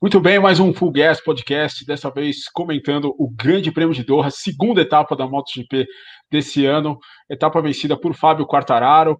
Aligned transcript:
Muito 0.00 0.20
bem, 0.20 0.38
mais 0.38 0.60
um 0.60 0.74
Full 0.74 0.92
Gas 0.92 1.22
Podcast, 1.22 1.82
dessa 1.86 2.10
vez 2.10 2.50
comentando 2.50 3.14
o 3.18 3.30
Grande 3.30 3.72
Prêmio 3.72 3.94
de 3.94 4.04
Doha, 4.04 4.30
segunda 4.30 4.82
etapa 4.82 5.16
da 5.16 5.26
MotoGP 5.26 5.86
desse 6.30 6.66
ano, 6.66 6.98
etapa 7.30 7.62
vencida 7.62 7.98
por 7.98 8.14
Fábio 8.14 8.46
Quartararo, 8.46 9.18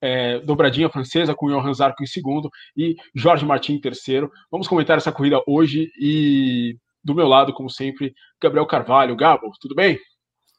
é, 0.00 0.40
dobradinha 0.40 0.90
francesa 0.90 1.36
com 1.36 1.48
Johan 1.48 1.72
Zarco 1.72 2.02
em 2.02 2.06
segundo 2.06 2.50
e 2.76 2.96
Jorge 3.14 3.46
Martin 3.46 3.74
em 3.74 3.80
terceiro. 3.80 4.28
Vamos 4.50 4.66
comentar 4.66 4.98
essa 4.98 5.12
corrida 5.12 5.40
hoje 5.46 5.88
e 6.00 6.76
do 7.02 7.14
meu 7.14 7.28
lado, 7.28 7.54
como 7.54 7.70
sempre, 7.70 8.12
Gabriel 8.42 8.66
Carvalho. 8.66 9.14
Gabo, 9.14 9.52
tudo 9.60 9.76
bem? 9.76 10.00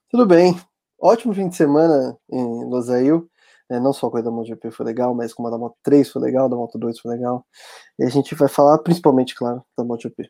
Tudo 0.09 0.25
bem. 0.25 0.57
Ótimo 0.98 1.34
fim 1.34 1.50
de 1.50 1.55
semana 1.57 2.18
em 2.32 2.64
Losail. 2.64 3.30
É, 3.70 3.79
não 3.79 3.91
só 3.91 4.07
a 4.07 4.11
corrida 4.11 4.29
da 4.29 4.36
MotoGP 4.36 4.71
foi 4.71 4.86
legal, 4.86 5.13
mas 5.13 5.34
como 5.34 5.47
a 5.47 5.52
da 5.52 5.57
Moto 5.57 5.75
3 5.84 6.09
foi 6.09 6.21
legal, 6.21 6.47
da 6.47 6.55
Moto 6.55 6.77
2 6.77 6.99
foi 6.99 7.11
legal. 7.16 7.45
E 7.99 8.05
a 8.05 8.09
gente 8.09 8.34
vai 8.36 8.47
falar 8.47 8.77
principalmente, 8.79 9.36
claro, 9.36 9.63
da 9.77 9.84
MotoGP. 9.84 10.29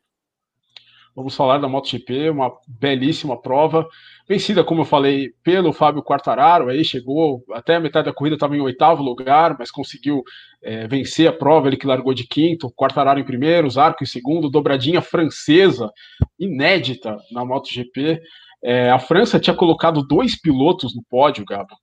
Vamos 1.17 1.35
falar 1.35 1.57
da 1.57 1.67
MotoGP, 1.67 2.29
uma 2.29 2.51
belíssima 2.67 3.41
prova, 3.41 3.87
vencida, 4.29 4.63
como 4.63 4.81
eu 4.81 4.85
falei, 4.85 5.31
pelo 5.43 5.73
Fábio 5.73 6.03
Quartararo, 6.03 6.69
aí 6.69 6.85
chegou 6.85 7.43
até 7.53 7.75
a 7.75 7.79
metade 7.79 8.05
da 8.05 8.13
corrida, 8.13 8.35
estava 8.35 8.55
em 8.55 8.61
oitavo 8.61 9.01
lugar, 9.01 9.55
mas 9.57 9.71
conseguiu 9.71 10.21
é, 10.61 10.87
vencer 10.87 11.27
a 11.27 11.33
prova, 11.33 11.67
ele 11.67 11.75
que 11.75 11.87
largou 11.87 12.13
de 12.13 12.27
quinto, 12.27 12.71
Quartararo 12.71 13.19
em 13.19 13.25
primeiro, 13.25 13.67
Zarco 13.67 14.03
em 14.03 14.05
segundo, 14.05 14.47
dobradinha 14.47 15.01
francesa, 15.01 15.91
inédita 16.39 17.17
na 17.31 17.43
MotoGP. 17.43 18.21
É, 18.63 18.91
a 18.91 18.99
França 18.99 19.39
tinha 19.39 19.55
colocado 19.55 20.05
dois 20.05 20.39
pilotos 20.39 20.95
no 20.95 21.01
pódio, 21.09 21.43
Gabo, 21.45 21.75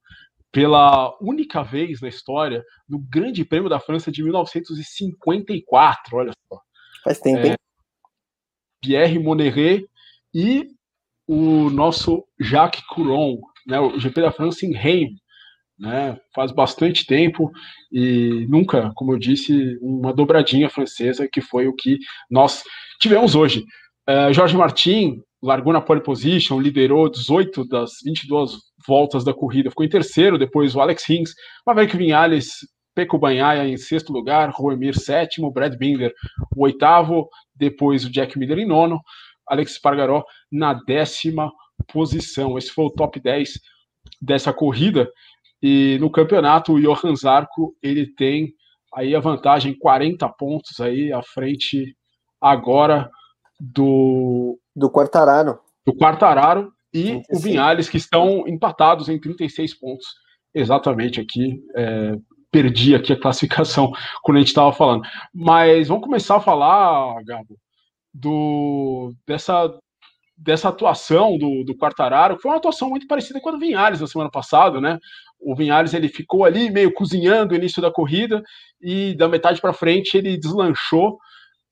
pela 0.55 1.13
única 1.21 1.65
vez 1.65 2.01
na 2.01 2.07
história 2.07 2.65
no 2.89 3.01
Grande 3.01 3.45
Prêmio 3.45 3.69
da 3.69 3.81
França 3.81 4.13
de 4.13 4.23
1954, 4.23 6.17
olha 6.17 6.33
só. 6.49 6.61
Faz 7.03 7.19
tempo, 7.19 7.41
é, 7.41 7.49
hein? 7.49 7.57
Pierre 8.81 9.19
Moneret 9.19 9.85
e 10.33 10.69
o 11.27 11.69
nosso 11.71 12.25
Jacques 12.39 12.87
Couron, 12.87 13.41
né, 13.67 13.81
o 13.81 13.99
GP 13.99 14.21
da 14.21 14.31
França 14.31 14.65
em 14.65 14.73
Reims, 14.73 15.19
né, 15.77 16.17
faz 16.33 16.53
bastante 16.53 17.05
tempo 17.05 17.51
e 17.91 18.47
nunca, 18.49 18.93
como 18.95 19.13
eu 19.13 19.19
disse, 19.19 19.77
uma 19.83 20.13
dobradinha 20.13 20.71
francesa 20.71 21.27
que 21.27 21.41
foi 21.41 21.67
o 21.67 21.75
que 21.75 21.99
nós 22.31 22.63
tivemos 23.01 23.35
hoje. 23.35 23.65
Uh, 24.09 24.33
Jorge 24.33 24.57
Martin 24.57 25.21
largou 25.45 25.73
na 25.73 25.81
pole 25.81 26.01
position, 26.01 26.59
liderou 26.59 27.11
18 27.11 27.69
das 27.69 27.93
22 28.03 28.53
voltas 28.87 29.25
da 29.25 29.35
corrida, 29.35 29.69
ficou 29.69 29.85
em 29.85 29.89
terceiro, 29.89 30.39
depois 30.39 30.75
o 30.75 30.81
Alex 30.81 31.05
Rins, 31.07 31.33
Maverick 31.67 31.97
Vinales, 31.97 32.67
Peco 32.95 33.19
Banhaia 33.19 33.69
em 33.69 33.77
sexto 33.77 34.13
lugar, 34.13 34.51
Roemir 34.51 34.99
sétimo, 34.99 35.53
Brad 35.53 35.77
Binder 35.77 36.15
o 36.57 36.65
oitavo, 36.65 37.29
depois 37.55 38.05
o 38.05 38.11
Jack 38.11 38.39
Miller 38.39 38.59
em 38.59 38.67
nono, 38.67 39.01
Alex 39.47 39.75
Spargaró 39.75 40.25
na 40.51 40.73
décima 40.73 41.53
posição. 41.93 42.57
Esse 42.57 42.71
foi 42.71 42.87
o 42.87 42.91
top 42.91 43.21
10 43.21 43.61
dessa 44.23 44.53
corrida. 44.53 45.11
E 45.63 45.99
no 46.01 46.11
campeonato, 46.11 46.73
o 46.73 46.81
Johan 46.81 47.15
Zarco, 47.17 47.77
ele 47.83 48.07
tem 48.15 48.55
aí 48.95 49.15
a 49.15 49.21
vantagem 49.21 49.77
40 49.77 50.27
pontos 50.31 50.81
aí 50.81 51.13
à 51.13 51.23
frente 51.23 51.95
agora 52.41 53.11
do 53.61 54.59
do 54.75 54.91
Quartararo. 54.91 55.59
Do 55.87 55.95
Quartararo 55.95 56.73
e 56.93 57.23
o 57.31 57.39
Vinhales, 57.39 57.89
que 57.89 57.97
estão 57.97 58.45
empatados 58.47 59.09
em 59.09 59.19
36 59.19 59.75
pontos. 59.75 60.07
Exatamente 60.55 61.21
aqui. 61.21 61.61
É, 61.75 62.17
perdi 62.51 62.95
aqui 62.95 63.13
a 63.13 63.21
classificação 63.21 63.91
quando 64.23 64.37
a 64.37 64.41
gente 64.41 64.49
estava 64.49 64.73
falando. 64.73 65.03
Mas 65.35 65.89
vamos 65.89 66.05
começar 66.05 66.37
a 66.37 66.41
falar, 66.41 67.23
Gabo, 67.25 67.59
do, 68.13 69.13
dessa, 69.27 69.77
dessa 70.37 70.69
atuação 70.69 71.37
do, 71.37 71.65
do 71.65 71.77
Quartararo, 71.77 72.37
que 72.37 72.43
foi 72.43 72.53
uma 72.53 72.59
atuação 72.59 72.89
muito 72.89 73.09
parecida 73.09 73.41
com 73.41 73.49
a 73.49 73.53
do 73.53 73.59
Vinhares 73.59 74.01
na 74.01 74.07
semana 74.07 74.31
passada, 74.31 74.81
né? 74.81 74.99
O 75.41 75.57
Vinhares 75.57 75.93
ele 75.93 76.09
ficou 76.09 76.45
ali 76.45 76.71
meio 76.71 76.95
cozinhando 76.95 77.53
o 77.53 77.57
início 77.57 77.83
da 77.83 77.91
corrida 77.91 78.41
e 78.81 79.15
da 79.17 79.29
metade 79.29 79.61
para 79.61 79.73
frente 79.73 80.17
ele 80.17 80.39
deslanchou 80.39 81.19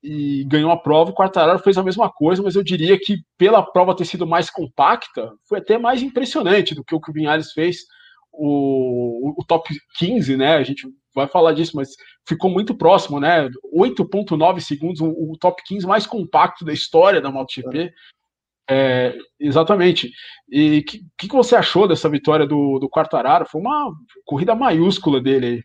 e 0.03 0.45
ganhou 0.45 0.71
a 0.71 0.77
prova. 0.77 1.11
O 1.11 1.15
Quartararo 1.15 1.59
fez 1.61 1.79
a 1.79 1.83
mesma 1.83 2.11
coisa, 2.11 2.43
mas 2.43 2.57
eu 2.57 2.63
diria 2.63 2.99
que 2.99 3.19
pela 3.39 3.63
prova 3.63 3.95
ter 3.95 4.05
sido 4.05 4.27
mais 4.27 4.51
compacta, 4.51 5.33
foi 5.49 5.59
até 5.59 5.79
mais 5.79 6.03
impressionante 6.03 6.75
do 6.75 6.85
que 6.85 6.95
o 6.95 7.01
que 7.01 7.11
o 7.11 7.15
Vinhares 7.15 7.53
fez. 7.53 7.79
O, 8.33 9.35
o 9.39 9.45
top 9.45 9.69
15, 9.99 10.37
né? 10.37 10.57
A 10.57 10.63
gente 10.63 10.89
vai 11.15 11.29
falar 11.29 11.53
disso, 11.53 11.77
mas 11.77 11.91
ficou 12.27 12.51
muito 12.51 12.75
próximo, 12.75 13.21
né? 13.21 13.49
8,9 13.75 14.61
segundos, 14.61 15.01
o, 15.01 15.09
o, 15.09 15.37
top 15.39 15.63
15 15.65 15.87
mais 15.87 16.07
compacto 16.07 16.65
da 16.65 16.73
história 16.73 17.21
da 17.21 17.31
MotoGP. 17.31 17.93
É, 18.69 19.15
exatamente. 19.39 20.11
E 20.49 20.79
o 20.79 20.85
que, 20.85 21.05
que, 21.19 21.29
você 21.29 21.55
achou 21.55 21.87
dessa 21.87 22.09
vitória 22.09 22.47
do, 22.47 22.79
do 22.79 22.89
Quartararo? 22.89 23.47
Foi 23.47 23.61
uma 23.61 23.93
corrida 24.25 24.55
maiúscula 24.55 25.21
dele 25.21 25.47
aí. 25.47 25.63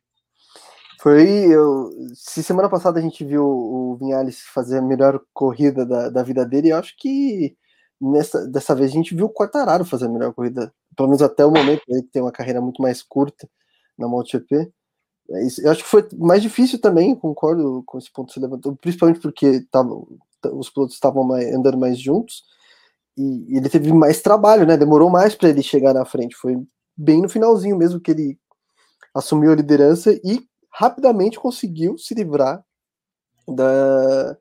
Foi. 1.00 1.28
Eu, 1.53 1.91
se 2.13 2.44
semana 2.44 2.69
passada 2.69 3.00
a 3.00 3.02
gente 3.02 3.24
viu 3.24 3.44
o 3.46 3.97
Vinhales 4.00 4.41
fazer 4.41 4.80
a 4.80 4.81
melhor 4.81 5.22
corrida 5.34 5.85
da, 5.85 6.09
da 6.09 6.24
vida 6.24 6.46
dele, 6.46 6.69
eu 6.69 6.78
acho 6.78 6.96
que 6.97 7.56
nessa, 8.02 8.47
dessa 8.47 8.75
vez 8.75 8.91
a 8.91 8.94
gente 8.94 9.16
viu 9.16 9.25
o 9.25 9.34
Quartararo 9.34 9.85
fazer 9.85 10.06
a 10.06 10.09
melhor 10.09 10.34
corrida, 10.34 10.74
pelo 10.96 11.09
menos 11.09 11.22
até 11.22 11.46
o 11.46 11.52
momento, 11.52 11.81
ele 11.88 12.03
tem 12.03 12.22
uma 12.22 12.31
carreira 12.31 12.62
muito 12.62 12.81
mais 12.81 13.02
curta 13.02 13.47
na 13.97 14.08
MotoGP. 14.08 14.56
É 15.30 15.41
eu 15.63 15.72
acho 15.72 15.84
que 15.84 15.90
foi 15.90 16.08
mais 16.18 16.41
difícil 16.41 16.80
também, 16.80 17.16
concordo 17.16 17.84
com 17.85 17.97
esse 17.97 18.12
ponto 18.12 18.28
que 18.28 18.35
você 18.35 18.40
levantou, 18.40 18.75
principalmente 18.75 19.19
porque 19.19 19.62
tava, 19.72 19.94
os 20.53 20.69
pilotos 20.69 20.96
estavam 20.96 21.31
andando 21.34 21.78
mais 21.78 22.00
juntos 22.00 22.44
e, 23.18 23.58
ele 23.58 23.69
teve 23.69 23.91
mais 23.94 24.22
trabalho, 24.22 24.66
né? 24.66 24.78
Demorou 24.78 25.09
mais 25.09 25.35
para 25.35 25.50
ele 25.50 25.64
chegar 25.64 25.94
na 25.94 26.06
frente. 26.06 26.35
Foi 26.35 26.58
bem 26.96 27.22
no 27.22 27.29
finalzinho 27.29 27.78
mesmo 27.78 28.00
que 28.00 28.12
ele 28.12 28.40
assumiu 29.14 29.52
a 29.52 29.56
liderança 29.56 30.14
e 30.24 30.47
rapidamente 30.77 31.39
conseguiu 31.39 31.97
se 31.97 32.13
livrar 32.13 32.63
da, 33.47 34.38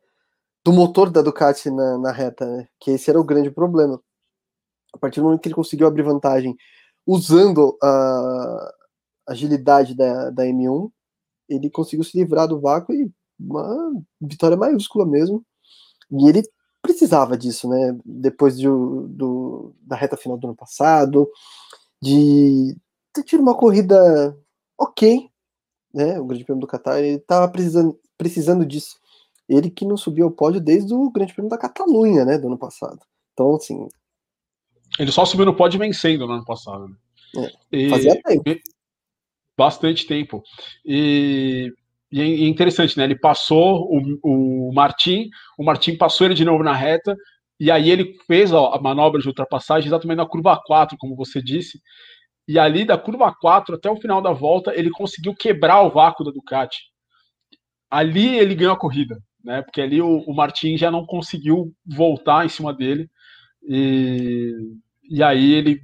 do 0.62 0.70
motor 0.70 1.10
da 1.10 1.22
Ducati 1.22 1.70
na, 1.70 1.96
na 1.96 2.12
reta, 2.12 2.44
né? 2.44 2.68
que 2.78 2.90
esse 2.90 3.08
era 3.08 3.18
o 3.18 3.24
grande 3.24 3.50
problema. 3.50 3.98
A 4.92 4.98
partir 4.98 5.20
do 5.20 5.24
momento 5.24 5.40
que 5.40 5.48
ele 5.48 5.54
conseguiu 5.54 5.86
abrir 5.86 6.02
vantagem 6.02 6.54
usando 7.06 7.78
a 7.82 8.74
agilidade 9.26 9.94
da, 9.94 10.28
da 10.28 10.44
M1, 10.44 10.90
ele 11.48 11.70
conseguiu 11.70 12.04
se 12.04 12.18
livrar 12.18 12.46
do 12.46 12.60
vácuo 12.60 12.94
e 12.94 13.10
uma 13.40 13.94
vitória 14.20 14.58
maiúscula 14.58 15.06
mesmo. 15.06 15.42
E 16.10 16.28
ele 16.28 16.42
precisava 16.82 17.36
disso, 17.36 17.66
né? 17.68 17.96
Depois 18.04 18.58
de, 18.58 18.66
do, 18.66 19.74
da 19.80 19.96
reta 19.96 20.16
final 20.16 20.36
do 20.36 20.48
ano 20.48 20.56
passado, 20.56 21.30
de 22.02 22.76
ter 23.12 23.22
tido 23.22 23.40
uma 23.40 23.56
corrida 23.56 24.36
ok, 24.78 25.30
né, 25.96 26.20
o 26.20 26.26
Grande 26.26 26.44
Prêmio 26.44 26.60
do 26.60 26.66
Qatar, 26.66 26.98
ele 26.98 27.16
estava 27.16 27.48
precisando, 27.48 27.98
precisando 28.18 28.66
disso. 28.66 28.96
Ele 29.48 29.70
que 29.70 29.86
não 29.86 29.96
subiu 29.96 30.26
ao 30.26 30.30
pódio 30.30 30.60
desde 30.60 30.92
o 30.92 31.10
Grande 31.10 31.32
Prêmio 31.32 31.48
da 31.48 31.56
Catalunha, 31.56 32.22
né, 32.22 32.36
do 32.36 32.48
ano 32.48 32.58
passado. 32.58 32.98
Então, 33.32 33.54
assim. 33.54 33.88
Ele 34.98 35.10
só 35.10 35.24
subiu 35.24 35.46
no 35.46 35.56
pódio 35.56 35.80
vencendo 35.80 36.26
no 36.26 36.34
ano 36.34 36.44
passado. 36.44 36.86
Né? 37.34 37.50
É, 37.72 37.88
fazia 37.88 38.20
tempo. 38.22 38.60
Bastante 39.56 40.06
tempo. 40.06 40.42
E, 40.84 41.72
e, 42.12 42.20
é 42.20 42.46
interessante, 42.46 42.98
né? 42.98 43.04
Ele 43.04 43.18
passou 43.18 43.88
o, 43.90 44.68
o 44.68 44.72
Martin, 44.74 45.30
o 45.56 45.64
Martin 45.64 45.96
passou 45.96 46.26
ele 46.26 46.34
de 46.34 46.44
novo 46.44 46.62
na 46.62 46.74
reta, 46.74 47.16
e 47.58 47.70
aí 47.70 47.90
ele 47.90 48.18
fez 48.26 48.52
ó, 48.52 48.74
a 48.74 48.80
manobra 48.82 49.18
de 49.18 49.28
ultrapassagem 49.28 49.86
exatamente 49.86 50.18
na 50.18 50.26
curva 50.26 50.60
4, 50.66 50.98
como 50.98 51.16
você 51.16 51.40
disse, 51.40 51.80
e 52.48 52.58
ali 52.58 52.84
da 52.84 52.96
curva 52.96 53.34
4 53.34 53.74
até 53.74 53.90
o 53.90 53.96
final 53.96 54.22
da 54.22 54.32
volta, 54.32 54.72
ele 54.74 54.90
conseguiu 54.90 55.34
quebrar 55.34 55.82
o 55.82 55.90
vácuo 55.90 56.24
da 56.24 56.30
Ducati. 56.30 56.78
Ali 57.90 58.38
ele 58.38 58.54
ganhou 58.54 58.74
a 58.74 58.78
corrida, 58.78 59.18
né? 59.42 59.62
Porque 59.62 59.80
ali 59.80 60.00
o, 60.00 60.18
o 60.20 60.34
Martin 60.34 60.76
já 60.76 60.90
não 60.90 61.04
conseguiu 61.04 61.72
voltar 61.84 62.46
em 62.46 62.48
cima 62.48 62.72
dele. 62.72 63.10
E, 63.68 64.52
e 65.10 65.22
aí 65.22 65.52
ele, 65.54 65.80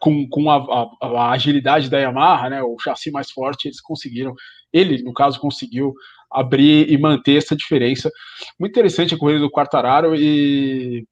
com, 0.00 0.26
com 0.28 0.50
a, 0.50 0.56
a, 0.56 1.06
a, 1.06 1.30
agilidade 1.32 1.90
da 1.90 1.98
Yamaha, 1.98 2.48
né, 2.48 2.62
o 2.62 2.78
chassi 2.78 3.10
mais 3.10 3.30
forte, 3.30 3.68
eles 3.68 3.80
conseguiram. 3.80 4.34
Ele, 4.72 5.02
no 5.02 5.12
caso, 5.12 5.38
conseguiu 5.38 5.94
abrir 6.30 6.90
e 6.90 6.96
manter 6.96 7.36
essa 7.36 7.56
diferença. 7.56 8.10
Muito 8.58 8.72
interessante 8.72 9.14
a 9.14 9.18
corrida 9.18 9.40
do 9.40 9.50
Quartararo 9.50 10.14
e 10.14 11.06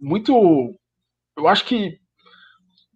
muito. 0.00 0.74
Eu 1.36 1.48
acho 1.48 1.64
que 1.66 1.98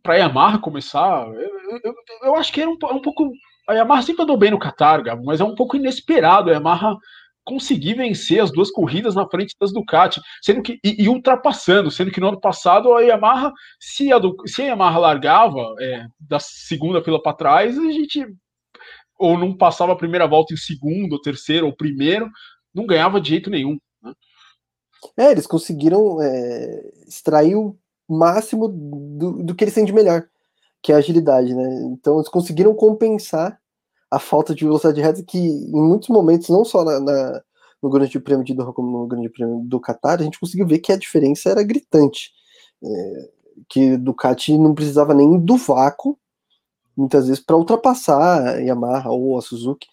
para 0.03 0.15
a 0.15 0.17
Yamaha 0.19 0.59
começar, 0.59 1.27
eu, 1.29 1.81
eu, 1.85 1.95
eu, 2.25 2.35
acho 2.35 2.53
que 2.53 2.61
era 2.61 2.71
um, 2.71 2.75
um, 2.75 3.01
pouco. 3.01 3.31
A 3.69 3.75
Yamaha 3.75 4.03
sempre 4.03 4.23
andou 4.23 4.37
bem 4.37 4.51
no 4.51 4.59
Qatar, 4.59 5.03
Gabo, 5.03 5.25
mas 5.25 5.41
é 5.41 5.45
um 5.45 5.55
pouco 5.55 5.77
inesperado 5.77 6.51
a 6.51 6.55
Yamaha 6.55 6.97
conseguir 7.45 7.95
vencer 7.95 8.41
as 8.41 8.53
duas 8.53 8.71
corridas 8.71 9.15
na 9.15 9.29
frente 9.29 9.55
das 9.61 9.73
Ducati, 9.73 10.21
sendo 10.43 10.63
que 10.63 10.79
e, 10.85 11.03
e 11.05 11.09
ultrapassando, 11.09 11.91
sendo 11.91 12.11
que 12.11 12.21
no 12.21 12.29
ano 12.29 12.41
passado 12.41 12.95
a 12.95 13.01
Yamaha, 13.01 13.53
se 13.81 14.13
a, 14.13 14.21
se 14.47 14.63
a 14.63 14.67
Yamaha 14.67 14.99
largava 14.99 15.75
é, 15.81 16.07
da 16.21 16.39
segunda 16.39 17.03
fila 17.03 17.21
para 17.21 17.37
trás, 17.37 17.79
a 17.79 17.93
gente 17.93 18.27
ou 19.19 19.39
não 19.39 19.57
passava 19.57 19.93
a 19.93 19.97
primeira 19.97 20.27
volta 20.27 20.53
em 20.53 20.57
segundo, 20.57 21.13
ou 21.13 21.21
terceiro, 21.21 21.67
ou 21.67 21.77
primeiro, 21.77 22.29
não 22.75 22.87
ganhava 22.87 23.21
de 23.21 23.29
jeito 23.31 23.51
nenhum. 23.51 23.79
Né? 24.03 24.13
É, 25.17 25.31
eles 25.31 25.47
conseguiram 25.47 26.21
é, 26.21 26.91
extrair 27.07 27.55
o 27.55 27.77
máximo 28.09 28.69
do, 28.69 29.43
do 29.45 29.55
que 29.55 29.65
eles 29.65 29.75
têm 29.75 29.85
de 29.85 29.93
melhor, 29.93 30.25
que 30.83 30.93
é 30.93 30.95
a 30.95 30.99
agilidade, 30.99 31.55
né? 31.55 31.83
Então 31.93 32.17
eles 32.17 32.29
conseguiram 32.29 32.75
compensar 32.75 33.59
a 34.11 34.19
falta 34.19 34.55
de 34.55 34.65
velocidade 34.65 34.97
de 34.97 35.03
reta 35.03 35.23
que 35.23 35.39
em 35.39 35.81
muitos 35.81 36.09
momentos, 36.09 36.49
não 36.49 36.65
só 36.65 36.85
na, 36.85 37.01
na, 37.01 37.43
no 37.83 37.91
Grande 37.91 38.21
Prêmio 38.21 38.45
de 38.45 38.55
Doha 38.55 38.73
como 38.73 38.91
no 38.91 39.07
Grande 39.07 39.29
Prêmio 39.31 39.61
do 39.65 39.81
Qatar, 39.81 40.21
a 40.21 40.25
gente 40.25 40.39
conseguiu 40.39 40.67
ver 40.67 40.79
que 40.81 40.93
a 40.93 40.99
diferença 40.99 41.51
era 41.51 41.63
gritante. 41.63 42.31
É, 42.85 43.31
que 43.69 43.97
Ducati 43.97 44.57
não 44.59 44.75
precisava 44.75 45.15
nem 45.15 45.39
do 45.39 45.57
vácuo, 45.57 46.19
muitas 46.97 47.27
vezes, 47.27 47.43
para 47.43 47.57
ultrapassar 47.57 48.49
a 48.49 48.57
Yamaha 48.59 49.11
ou 49.11 49.39
a 49.39 49.43
Suzuki 49.43 49.87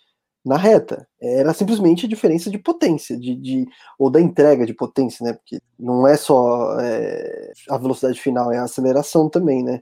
na 0.50 0.57
reta. 0.57 1.07
Era 1.22 1.54
simplesmente 1.54 2.07
a 2.07 2.10
diferença 2.10 2.50
de 2.50 2.57
potência, 2.57 3.18
de, 3.18 3.36
de 3.36 3.68
ou 4.00 4.10
da 4.10 4.19
entrega 4.19 4.66
de 4.66 4.74
potência, 4.74 5.24
né? 5.24 5.34
Porque 5.34 5.60
não 5.80 6.07
é 6.07 6.18
só 6.18 6.80
é, 6.80 7.54
a 7.69 7.78
velocidade 7.78 8.19
final, 8.19 8.51
é 8.51 8.57
a 8.57 8.63
aceleração 8.63 9.30
também, 9.30 9.63
né? 9.63 9.81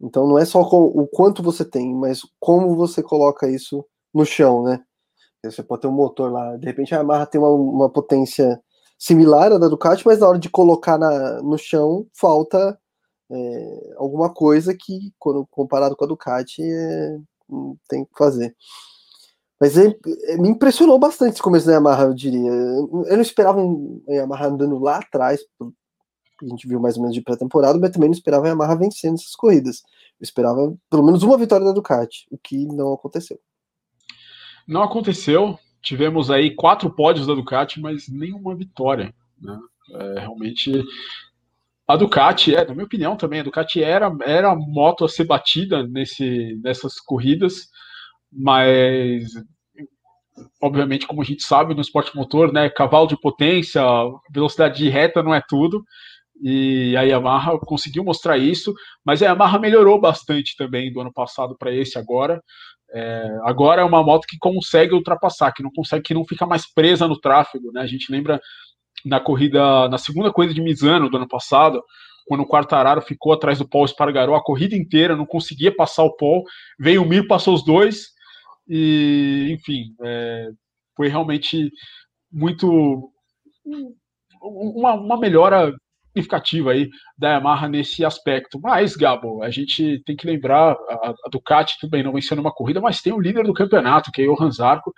Então 0.00 0.26
não 0.26 0.36
é 0.36 0.44
só 0.44 0.62
o 0.62 1.06
quanto 1.06 1.42
você 1.42 1.64
tem, 1.64 1.94
mas 1.94 2.22
como 2.40 2.74
você 2.74 3.02
coloca 3.02 3.48
isso 3.48 3.86
no 4.12 4.24
chão, 4.24 4.64
né? 4.64 4.80
Você 5.44 5.62
pode 5.62 5.82
ter 5.82 5.88
um 5.88 5.92
motor 5.92 6.30
lá, 6.32 6.56
de 6.56 6.66
repente 6.66 6.94
a 6.94 6.98
Yamaha 6.98 7.26
tem 7.26 7.40
uma, 7.40 7.50
uma 7.50 7.88
potência 7.88 8.60
similar 8.98 9.52
à 9.52 9.58
da 9.58 9.68
Ducati, 9.68 10.04
mas 10.04 10.18
na 10.18 10.28
hora 10.28 10.38
de 10.38 10.50
colocar 10.50 10.98
na, 10.98 11.40
no 11.42 11.56
chão 11.56 12.06
falta 12.14 12.78
é, 13.30 13.94
alguma 13.96 14.28
coisa 14.32 14.74
que, 14.74 15.12
quando 15.18 15.46
comparado 15.50 15.96
com 15.96 16.04
a 16.04 16.08
Ducati, 16.08 16.62
é, 16.62 17.18
tem 17.88 18.04
que 18.04 18.10
fazer. 18.18 18.54
Mas 19.60 19.76
é, 19.76 19.94
é, 20.28 20.36
me 20.38 20.48
impressionou 20.48 20.98
bastante 20.98 21.34
esse 21.34 21.42
começo 21.42 21.66
da 21.66 21.74
Yamaha, 21.74 22.04
eu 22.04 22.14
diria. 22.14 22.50
Eu 22.50 23.04
não 23.10 23.20
esperava 23.20 23.60
um 23.60 24.02
Yamaha 24.08 24.46
andando 24.46 24.78
lá 24.78 24.98
atrás, 24.98 25.40
a 25.60 26.46
gente 26.46 26.66
viu 26.66 26.80
mais 26.80 26.96
ou 26.96 27.02
menos 27.02 27.14
de 27.14 27.22
pré-temporada, 27.22 27.78
mas 27.78 27.90
também 27.90 28.08
não 28.08 28.14
esperava 28.14 28.46
a 28.46 28.48
Yamaha 28.48 28.74
vencendo 28.76 29.14
essas 29.14 29.34
corridas. 29.34 29.82
Eu 30.18 30.24
esperava 30.24 30.74
pelo 30.88 31.04
menos 31.04 31.22
uma 31.22 31.36
vitória 31.36 31.66
da 31.66 31.72
Ducati, 31.72 32.26
o 32.30 32.38
que 32.38 32.66
não 32.66 32.94
aconteceu. 32.94 33.38
Não 34.66 34.82
aconteceu. 34.82 35.58
Tivemos 35.82 36.30
aí 36.30 36.54
quatro 36.54 36.90
pódios 36.90 37.26
da 37.26 37.34
Ducati, 37.34 37.80
mas 37.80 38.08
nenhuma 38.08 38.54
vitória. 38.54 39.14
Né? 39.40 39.58
É, 39.92 40.20
realmente 40.20 40.84
a 41.90 41.96
Ducati, 41.96 42.54
é, 42.54 42.64
na 42.64 42.72
minha 42.72 42.86
opinião 42.86 43.16
também, 43.16 43.40
a 43.40 43.42
Ducati 43.42 43.82
era, 43.82 44.10
era 44.24 44.52
a 44.52 44.54
moto 44.54 45.04
a 45.04 45.08
ser 45.08 45.24
batida 45.24 45.86
nesse, 45.88 46.56
nessas 46.62 47.00
corridas, 47.00 47.68
mas 48.32 49.32
obviamente, 50.62 51.06
como 51.06 51.22
a 51.22 51.24
gente 51.24 51.42
sabe 51.42 51.74
no 51.74 51.80
esporte 51.80 52.14
motor, 52.14 52.52
né, 52.52 52.68
cavalo 52.68 53.06
de 53.06 53.20
potência, 53.20 53.82
velocidade 54.32 54.78
de 54.78 54.88
reta 54.88 55.22
não 55.22 55.34
é 55.34 55.42
tudo, 55.46 55.84
e 56.42 56.96
a 56.96 57.02
Yamaha 57.02 57.58
conseguiu 57.58 58.02
mostrar 58.02 58.38
isso, 58.38 58.74
mas 59.04 59.22
a 59.22 59.26
Yamaha 59.26 59.58
melhorou 59.58 60.00
bastante 60.00 60.56
também 60.56 60.92
do 60.92 61.00
ano 61.00 61.12
passado 61.12 61.56
para 61.58 61.74
esse 61.74 61.98
agora. 61.98 62.42
É, 62.92 63.38
agora 63.44 63.82
é 63.82 63.84
uma 63.84 64.02
moto 64.02 64.26
que 64.26 64.38
consegue 64.38 64.94
ultrapassar, 64.94 65.52
que 65.52 65.62
não 65.62 65.70
consegue, 65.70 66.02
que 66.02 66.14
não 66.14 66.24
fica 66.24 66.46
mais 66.46 66.72
presa 66.72 67.06
no 67.06 67.20
tráfego, 67.20 67.70
né? 67.72 67.82
A 67.82 67.86
gente 67.86 68.10
lembra 68.10 68.40
na 69.04 69.20
corrida, 69.20 69.88
na 69.88 69.98
segunda 69.98 70.32
corrida 70.32 70.54
de 70.54 70.62
Misano 70.62 71.10
do 71.10 71.16
ano 71.16 71.28
passado, 71.28 71.82
quando 72.26 72.40
o 72.40 72.48
Quartararo 72.48 73.02
ficou 73.02 73.32
atrás 73.32 73.58
do 73.58 73.68
Paul 73.68 73.84
Espargaró 73.84 74.34
a 74.34 74.42
corrida 74.42 74.74
inteira, 74.74 75.16
não 75.16 75.26
conseguia 75.26 75.74
passar 75.74 76.04
o 76.04 76.16
Paul, 76.16 76.42
veio 76.78 77.02
o 77.02 77.06
Mir, 77.06 77.26
passou 77.26 77.54
os 77.54 77.64
dois, 77.64 78.08
e 78.72 79.48
enfim, 79.50 79.96
é, 80.00 80.48
foi 80.96 81.08
realmente 81.08 81.72
muito 82.30 83.10
uma, 84.40 84.94
uma 84.94 85.18
melhora 85.18 85.74
significativa 86.06 86.70
aí 86.70 86.88
da 87.18 87.30
Yamaha 87.30 87.68
nesse 87.68 88.04
aspecto. 88.04 88.60
Mas, 88.60 88.94
Gabo, 88.94 89.42
a 89.42 89.50
gente 89.50 90.00
tem 90.06 90.14
que 90.14 90.26
lembrar, 90.26 90.72
a, 90.88 91.14
a 91.26 91.28
Ducati, 91.30 91.78
tudo 91.80 91.90
bem, 91.90 92.04
não 92.04 92.12
venceu 92.12 92.36
numa 92.36 92.52
corrida, 92.52 92.80
mas 92.80 93.02
tem 93.02 93.12
o 93.12 93.20
líder 93.20 93.44
do 93.44 93.54
campeonato, 93.54 94.12
que 94.12 94.22
é 94.22 94.28
o 94.28 94.36
Johan 94.36 94.52
Zarco, 94.52 94.92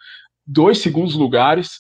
dois 0.47 0.79
segundos 0.79 1.15
lugares, 1.15 1.79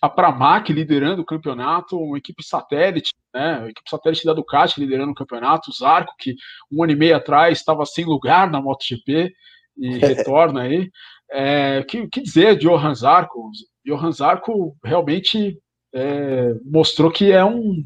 a 0.00 0.08
Pramac 0.08 0.72
liderando 0.72 1.22
o 1.22 1.26
campeonato, 1.26 1.98
uma 1.98 2.18
equipe 2.18 2.44
satélite, 2.44 3.12
né, 3.34 3.62
a 3.64 3.68
equipe 3.68 3.90
satélite 3.90 4.24
da 4.24 4.32
Ducati 4.32 4.78
liderando 4.78 5.10
o 5.10 5.14
campeonato, 5.14 5.70
o 5.70 5.74
Zarco, 5.74 6.14
que 6.18 6.36
um 6.70 6.84
ano 6.84 6.92
e 6.92 6.96
meio 6.96 7.16
atrás 7.16 7.58
estava 7.58 7.84
sem 7.84 8.04
lugar 8.04 8.48
na 8.48 8.60
MotoGP, 8.60 9.32
e 9.76 9.88
retorna 9.98 10.62
aí. 10.62 10.90
É, 11.30 11.82
que, 11.84 12.06
que 12.08 12.22
dizer 12.22 12.56
de 12.56 12.66
Johan 12.66 12.94
Zarco? 12.94 13.50
Johan 13.84 14.12
Zarco 14.12 14.76
realmente 14.84 15.58
é, 15.94 16.54
mostrou 16.64 17.10
que 17.10 17.32
é 17.32 17.44
um 17.44 17.84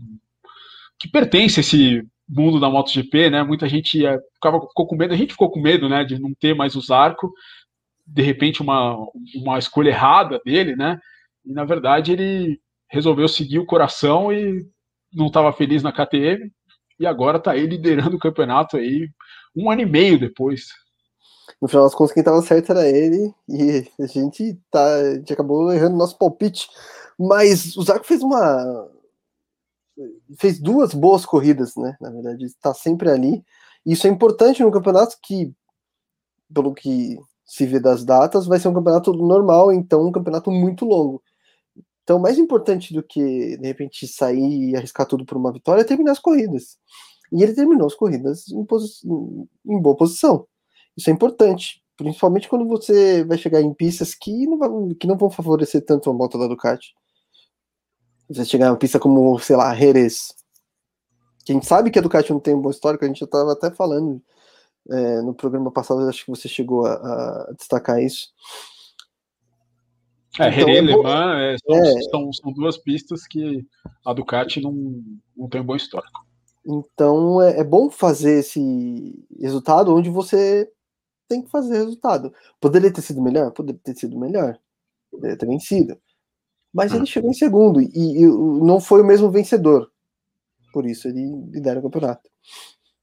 que 0.98 1.08
pertence 1.08 1.60
a 1.60 1.62
esse 1.62 2.06
mundo 2.28 2.60
da 2.60 2.68
MotoGP, 2.68 3.30
né? 3.30 3.42
Muita 3.42 3.68
gente 3.68 4.04
é, 4.04 4.18
ficava, 4.34 4.60
ficou 4.60 4.86
com 4.86 4.96
medo, 4.96 5.14
a 5.14 5.16
gente 5.16 5.32
ficou 5.32 5.50
com 5.50 5.60
medo, 5.60 5.88
né, 5.88 6.04
de 6.04 6.18
não 6.20 6.32
ter 6.34 6.54
mais 6.54 6.76
o 6.76 6.80
Zarco, 6.80 7.32
de 8.06 8.22
repente 8.22 8.60
uma, 8.60 8.96
uma 9.36 9.58
escolha 9.58 9.90
errada 9.90 10.40
dele, 10.44 10.76
né? 10.76 10.98
E 11.44 11.52
na 11.52 11.64
verdade 11.64 12.12
ele 12.12 12.60
resolveu 12.88 13.28
seguir 13.28 13.58
o 13.58 13.66
coração 13.66 14.32
e 14.32 14.64
não 15.12 15.26
estava 15.26 15.52
feliz 15.52 15.82
na 15.82 15.92
KTM 15.92 16.50
e 16.98 17.06
agora 17.06 17.38
está 17.38 17.52
aí 17.52 17.66
liderando 17.66 18.16
o 18.16 18.20
campeonato 18.20 18.76
aí 18.76 19.08
um 19.56 19.70
ano 19.70 19.82
e 19.82 19.86
meio 19.86 20.18
depois. 20.18 20.68
No 21.60 21.68
final 21.68 21.84
das 21.84 21.94
contas, 21.94 22.12
quem 22.12 22.20
estava 22.20 22.42
certo 22.42 22.72
era 22.72 22.88
ele 22.88 23.34
e 23.48 23.86
a 23.98 24.06
gente, 24.06 24.58
tá, 24.70 24.84
a 24.84 25.14
gente 25.14 25.32
acabou 25.32 25.72
errando 25.72 25.96
nosso 25.96 26.18
palpite. 26.18 26.68
Mas 27.18 27.76
o 27.76 27.82
Zarco 27.82 28.06
fez 28.06 28.22
uma, 28.22 28.88
fez 30.38 30.58
duas 30.58 30.94
boas 30.94 31.26
corridas, 31.26 31.76
né? 31.76 31.96
Na 32.00 32.10
verdade, 32.10 32.44
está 32.44 32.72
sempre 32.74 33.10
ali. 33.10 33.44
Isso 33.84 34.06
é 34.06 34.10
importante 34.10 34.62
no 34.62 34.70
campeonato 34.70 35.16
que, 35.22 35.52
pelo 36.52 36.74
que 36.74 37.18
se 37.44 37.66
vê 37.66 37.80
das 37.80 38.04
datas, 38.04 38.46
vai 38.46 38.58
ser 38.58 38.68
um 38.68 38.74
campeonato 38.74 39.12
normal, 39.12 39.72
então 39.72 40.06
um 40.06 40.12
campeonato 40.12 40.50
muito 40.50 40.84
longo. 40.84 41.22
Então, 42.04 42.18
mais 42.18 42.38
importante 42.38 42.92
do 42.94 43.02
que 43.02 43.56
de 43.56 43.66
repente 43.66 44.06
sair 44.06 44.70
e 44.70 44.76
arriscar 44.76 45.06
tudo 45.06 45.24
por 45.24 45.36
uma 45.36 45.52
vitória 45.52 45.82
é 45.82 45.84
terminar 45.84 46.12
as 46.12 46.18
corridas. 46.18 46.78
E 47.32 47.42
ele 47.42 47.54
terminou 47.54 47.86
as 47.86 47.94
corridas 47.94 48.48
em, 48.48 48.66
em 49.66 49.80
boa 49.80 49.96
posição. 49.96 50.46
Isso 50.96 51.10
é 51.10 51.12
importante, 51.12 51.82
principalmente 51.96 52.48
quando 52.48 52.66
você 52.66 53.24
vai 53.24 53.38
chegar 53.38 53.60
em 53.60 53.72
pistas 53.72 54.14
que 54.14 54.46
não, 54.46 54.58
vão, 54.58 54.94
que 54.94 55.06
não 55.06 55.16
vão 55.16 55.30
favorecer 55.30 55.84
tanto 55.84 56.10
a 56.10 56.12
moto 56.12 56.38
da 56.38 56.46
Ducati. 56.46 56.94
Você 58.28 58.44
chegar 58.44 58.66
em 58.66 58.70
uma 58.70 58.76
pista 58.76 58.98
como, 58.98 59.38
sei 59.38 59.56
lá, 59.56 59.74
Jerez. 59.74 60.28
Que 61.44 61.52
a 61.52 61.54
gente 61.54 61.66
sabe 61.66 61.90
que 61.90 61.98
a 61.98 62.02
Ducati 62.02 62.32
não 62.32 62.40
tem 62.40 62.54
um 62.54 62.60
bom 62.60 62.70
histórico, 62.70 63.04
a 63.04 63.08
gente 63.08 63.20
já 63.20 63.24
estava 63.24 63.52
até 63.52 63.70
falando 63.70 64.22
é, 64.88 65.22
no 65.22 65.34
programa 65.34 65.70
passado, 65.70 66.08
acho 66.08 66.24
que 66.24 66.30
você 66.30 66.48
chegou 66.48 66.86
a, 66.86 66.92
a 66.94 67.52
destacar 67.56 68.00
isso. 68.02 68.28
É, 70.38 70.48
então, 70.48 70.68
Le 70.68 71.02
Mans, 71.02 71.40
é, 71.40 71.56
são, 71.58 71.76
é, 71.76 72.02
são, 72.02 72.32
são, 72.32 72.52
duas 72.52 72.78
pistas 72.78 73.26
que 73.26 73.66
a 74.06 74.12
Ducati 74.12 74.60
não, 74.60 75.02
não 75.36 75.48
tem 75.48 75.60
um 75.60 75.64
bom 75.64 75.74
histórico. 75.74 76.20
Então 76.64 77.42
é, 77.42 77.60
é 77.60 77.64
bom 77.64 77.90
fazer 77.90 78.40
esse 78.40 79.26
resultado 79.40 79.94
onde 79.94 80.08
você 80.08 80.70
tem 81.30 81.40
que 81.40 81.50
fazer 81.50 81.78
resultado. 81.78 82.34
Poderia 82.60 82.92
ter 82.92 83.00
sido 83.00 83.22
melhor? 83.22 83.52
Poderia 83.52 83.80
ter 83.82 83.94
sido 83.94 84.18
melhor. 84.18 84.58
Poderia 85.10 85.36
ter 85.36 85.46
vencido. 85.46 85.96
Mas 86.74 86.92
ele 86.92 87.06
chegou 87.06 87.30
em 87.30 87.34
segundo 87.34 87.80
e, 87.80 87.88
e 87.94 88.26
não 88.26 88.80
foi 88.80 89.00
o 89.00 89.06
mesmo 89.06 89.30
vencedor. 89.30 89.90
Por 90.72 90.84
isso 90.86 91.08
ele 91.08 91.24
lidera 91.50 91.78
o 91.78 91.82
campeonato. 91.82 92.28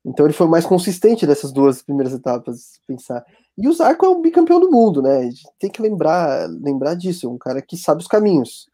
Então 0.06 0.26
ele 0.26 0.34
foi 0.34 0.48
mais 0.48 0.66
consistente 0.66 1.26
dessas 1.26 1.52
duas 1.52 1.82
primeiras 1.82 2.14
etapas, 2.14 2.80
pensar. 2.86 3.26
E 3.58 3.68
o 3.68 3.74
Zarco 3.74 4.06
é 4.06 4.10
o 4.10 4.22
bicampeão 4.22 4.60
do 4.60 4.72
mundo, 4.72 5.02
né? 5.02 5.18
A 5.18 5.24
gente 5.24 5.44
tem 5.60 5.70
que 5.70 5.82
lembrar, 5.82 6.48
lembrar 6.50 6.96
disso, 6.96 7.28
é 7.28 7.30
um 7.30 7.38
cara 7.38 7.62
que 7.62 7.76
sabe 7.76 8.02
os 8.02 8.08
caminhos, 8.08 8.68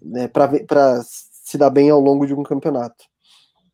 né, 0.00 0.28
para 0.28 1.02
se 1.02 1.58
dar 1.58 1.68
bem 1.68 1.90
ao 1.90 2.00
longo 2.00 2.26
de 2.26 2.32
um 2.32 2.42
campeonato. 2.42 3.09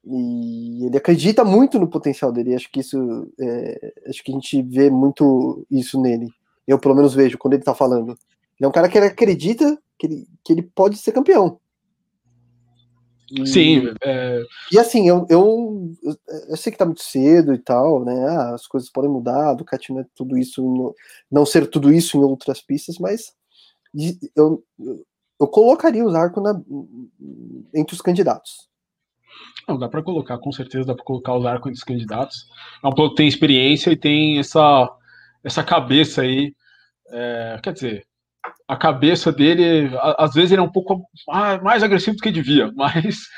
E 0.06 0.86
ele 0.86 0.96
acredita 0.96 1.44
muito 1.44 1.78
no 1.78 1.88
potencial 1.88 2.30
dele. 2.30 2.54
Acho 2.54 2.70
que 2.70 2.80
isso, 2.80 3.28
é, 3.40 3.92
acho 4.08 4.22
que 4.22 4.30
a 4.30 4.34
gente 4.34 4.62
vê 4.62 4.88
muito 4.88 5.66
isso 5.70 6.00
nele. 6.00 6.28
Eu 6.66 6.78
pelo 6.78 6.94
menos 6.94 7.14
vejo 7.14 7.36
quando 7.36 7.54
ele 7.54 7.64
tá 7.64 7.74
falando. 7.74 8.10
Ele 8.10 8.64
é 8.64 8.68
um 8.68 8.72
cara 8.72 8.88
que 8.88 8.96
ele 8.96 9.06
acredita 9.06 9.76
que 9.98 10.06
ele, 10.06 10.26
que 10.44 10.52
ele 10.52 10.62
pode 10.62 10.96
ser 10.96 11.12
campeão. 11.12 11.58
E, 13.32 13.46
Sim. 13.46 13.92
É... 14.04 14.40
E 14.70 14.78
assim, 14.78 15.08
eu, 15.08 15.26
eu, 15.28 15.92
eu, 16.48 16.56
sei 16.56 16.70
que 16.70 16.78
tá 16.78 16.84
muito 16.84 17.02
cedo 17.02 17.52
e 17.52 17.58
tal, 17.58 18.04
né? 18.04 18.28
Ah, 18.28 18.54
as 18.54 18.66
coisas 18.68 18.88
podem 18.88 19.10
mudar, 19.10 19.54
do 19.54 19.66
não 19.90 20.00
é 20.00 20.06
tudo 20.14 20.38
isso, 20.38 20.94
não 21.30 21.44
ser 21.44 21.66
tudo 21.66 21.92
isso 21.92 22.16
em 22.16 22.22
outras 22.22 22.60
pistas, 22.60 22.98
mas 22.98 23.34
eu, 24.36 24.62
eu 25.40 25.48
colocaria 25.48 26.04
o 26.04 26.10
Zarco 26.10 26.40
na, 26.40 26.60
entre 27.74 27.94
os 27.94 28.00
candidatos. 28.00 28.68
Não, 29.68 29.78
dá 29.78 29.88
para 29.88 30.02
colocar, 30.02 30.38
com 30.38 30.52
certeza 30.52 30.86
dá 30.86 30.94
para 30.94 31.04
colocar 31.04 31.34
o 31.34 31.42
Zarco 31.42 31.68
entre 31.68 31.78
os 31.78 31.84
candidatos. 31.84 32.46
É 32.84 32.86
um 32.86 32.92
pouco 32.92 33.10
que 33.10 33.16
tem 33.16 33.28
experiência 33.28 33.90
e 33.90 33.96
tem 33.96 34.38
essa, 34.38 34.88
essa 35.42 35.62
cabeça 35.64 36.22
aí. 36.22 36.54
É, 37.10 37.60
quer 37.62 37.72
dizer, 37.72 38.06
a 38.68 38.76
cabeça 38.76 39.32
dele, 39.32 39.90
às 40.18 40.34
vezes 40.34 40.52
ele 40.52 40.60
é 40.60 40.64
um 40.64 40.70
pouco 40.70 41.04
mais 41.62 41.82
agressivo 41.82 42.16
do 42.16 42.22
que 42.22 42.30
devia, 42.30 42.70
mas 42.76 43.28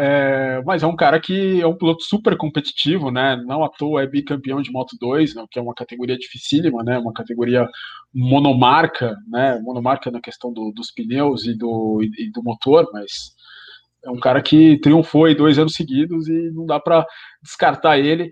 é, 0.00 0.62
mas 0.64 0.84
é 0.84 0.86
um 0.86 0.94
cara 0.94 1.20
que 1.20 1.60
é 1.60 1.66
um 1.66 1.76
piloto 1.76 2.04
super 2.04 2.36
competitivo, 2.36 3.10
né? 3.10 3.34
Não 3.44 3.64
à 3.64 3.68
toa 3.68 4.04
é 4.04 4.06
bicampeão 4.06 4.62
de 4.62 4.70
Moto 4.70 4.96
2, 5.00 5.34
né? 5.34 5.44
que 5.50 5.58
é 5.58 5.62
uma 5.62 5.74
categoria 5.74 6.16
dificílima, 6.16 6.84
né? 6.84 6.96
Uma 7.00 7.12
categoria 7.12 7.66
monomarca, 8.14 9.16
né? 9.26 9.58
Monomarca 9.60 10.08
na 10.08 10.20
questão 10.20 10.52
do, 10.52 10.70
dos 10.70 10.92
pneus 10.92 11.46
e 11.46 11.58
do, 11.58 12.00
e, 12.00 12.26
e 12.26 12.30
do 12.30 12.44
motor, 12.44 12.88
mas 12.92 13.34
é 14.04 14.10
um 14.10 14.18
cara 14.18 14.42
que 14.42 14.78
triunfou 14.80 15.24
aí 15.24 15.34
dois 15.34 15.58
anos 15.58 15.74
seguidos 15.74 16.28
e 16.28 16.50
não 16.52 16.66
dá 16.66 16.78
para 16.78 17.06
descartar 17.42 17.98
ele. 17.98 18.30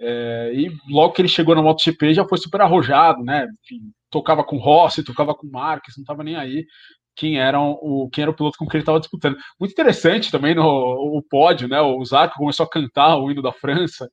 É, 0.00 0.52
e 0.54 0.70
logo 0.88 1.12
que 1.12 1.22
ele 1.22 1.28
chegou 1.28 1.54
na 1.54 1.62
MotoGP 1.62 2.14
já 2.14 2.24
foi 2.24 2.38
super 2.38 2.60
arrojado, 2.60 3.22
né? 3.24 3.46
Enfim, 3.64 3.80
tocava 4.10 4.44
com 4.44 4.56
Rossi, 4.56 5.02
tocava 5.02 5.34
com 5.34 5.48
Marques, 5.48 5.96
não 5.96 6.02
estava 6.02 6.22
nem 6.22 6.36
aí 6.36 6.64
quem 7.18 7.40
era 7.40 7.60
o, 7.60 8.08
quem 8.12 8.22
era 8.22 8.30
o 8.30 8.34
piloto 8.34 8.56
com 8.56 8.66
quem 8.66 8.78
ele 8.78 8.82
estava 8.82 9.00
disputando. 9.00 9.36
Muito 9.58 9.72
interessante 9.72 10.30
também 10.30 10.54
no 10.54 10.62
o 10.62 11.20
pódio, 11.28 11.66
né? 11.66 11.80
O 11.80 12.04
Zarco 12.04 12.36
começou 12.36 12.64
a 12.64 12.70
cantar 12.70 13.16
o 13.18 13.28
hino 13.30 13.42
da 13.42 13.52
França. 13.52 14.08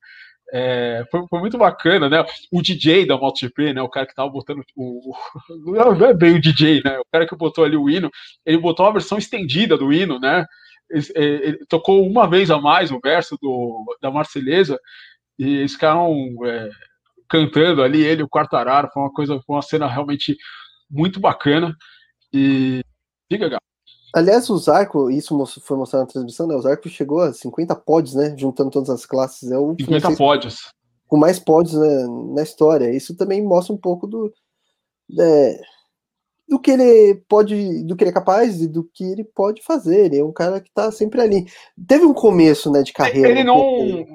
É, 0.52 1.04
foi, 1.10 1.22
foi, 1.28 1.40
muito 1.40 1.56
bacana, 1.56 2.08
né? 2.08 2.24
O 2.52 2.60
DJ 2.60 3.06
da 3.06 3.16
MotoGP, 3.16 3.74
né? 3.74 3.82
O 3.82 3.88
cara 3.88 4.06
que 4.06 4.14
tava 4.14 4.28
botando 4.28 4.62
o, 4.76 5.12
o, 5.12 5.94
não 5.96 6.06
é 6.06 6.14
bem 6.14 6.34
o 6.34 6.40
DJ, 6.40 6.82
né? 6.84 6.98
O 6.98 7.04
cara 7.12 7.26
que 7.26 7.36
botou 7.36 7.64
ali 7.64 7.76
o 7.76 7.88
hino, 7.88 8.10
ele 8.44 8.58
botou 8.58 8.84
uma 8.84 8.92
versão 8.92 9.18
estendida 9.18 9.76
do 9.78 9.92
hino, 9.92 10.18
né? 10.18 10.44
Ele, 10.90 11.06
ele 11.14 11.66
tocou 11.66 12.06
uma 12.06 12.28
vez 12.28 12.50
a 12.50 12.60
mais 12.60 12.90
o 12.90 13.00
verso 13.02 13.36
do, 13.40 13.84
da 14.00 14.10
Marceleza 14.10 14.78
e 15.38 15.58
eles 15.58 15.72
ficaram 15.72 16.12
é, 16.44 16.70
cantando 17.28 17.82
ali 17.82 18.02
ele 18.02 18.22
o 18.22 18.28
Quartararo, 18.28 18.90
foi 18.92 19.02
uma 19.02 19.12
coisa, 19.12 19.40
foi 19.46 19.56
uma 19.56 19.62
cena 19.62 19.86
realmente 19.86 20.36
muito 20.90 21.18
bacana 21.18 21.76
e 22.32 22.82
Diga, 23.30 23.48
Gal. 23.48 23.60
Aliás, 24.14 24.48
o 24.48 24.56
Zarco, 24.56 25.10
isso 25.10 25.36
foi 25.60 25.76
mostrado 25.76 26.06
na 26.06 26.10
transmissão, 26.10 26.46
né? 26.46 26.54
O 26.54 26.60
Zarco 26.60 26.88
chegou 26.88 27.20
a 27.20 27.32
50 27.32 27.74
pódios, 27.76 28.14
né? 28.14 28.34
Juntando 28.38 28.70
todas 28.70 28.88
as 28.88 29.04
classes. 29.04 29.50
É 29.50 29.58
o 29.58 29.76
50 29.78 30.16
pódios. 30.16 30.70
Com 31.06 31.18
mais 31.18 31.38
pódios 31.38 31.74
né, 31.74 32.06
na 32.34 32.42
história. 32.42 32.90
Isso 32.94 33.16
também 33.16 33.42
mostra 33.42 33.74
um 33.74 33.78
pouco 33.78 34.06
do. 34.06 34.32
É, 35.20 35.60
do 36.48 36.60
que 36.60 36.70
ele 36.70 37.22
pode, 37.28 37.84
do 37.84 37.96
que 37.96 38.04
ele 38.04 38.10
é 38.10 38.14
capaz 38.14 38.60
e 38.60 38.68
do 38.68 38.84
que 38.84 39.04
ele 39.04 39.24
pode 39.24 39.62
fazer. 39.62 40.06
Ele 40.06 40.18
é 40.18 40.24
um 40.24 40.32
cara 40.32 40.60
que 40.60 40.70
tá 40.72 40.90
sempre 40.92 41.20
ali. 41.20 41.46
Teve 41.86 42.04
um 42.04 42.14
começo, 42.14 42.70
né, 42.70 42.82
de 42.82 42.92
carreira. 42.92 43.28
Ele 43.28 43.42
um 43.42 43.44
não 43.44 43.56
pouco, 43.56 44.12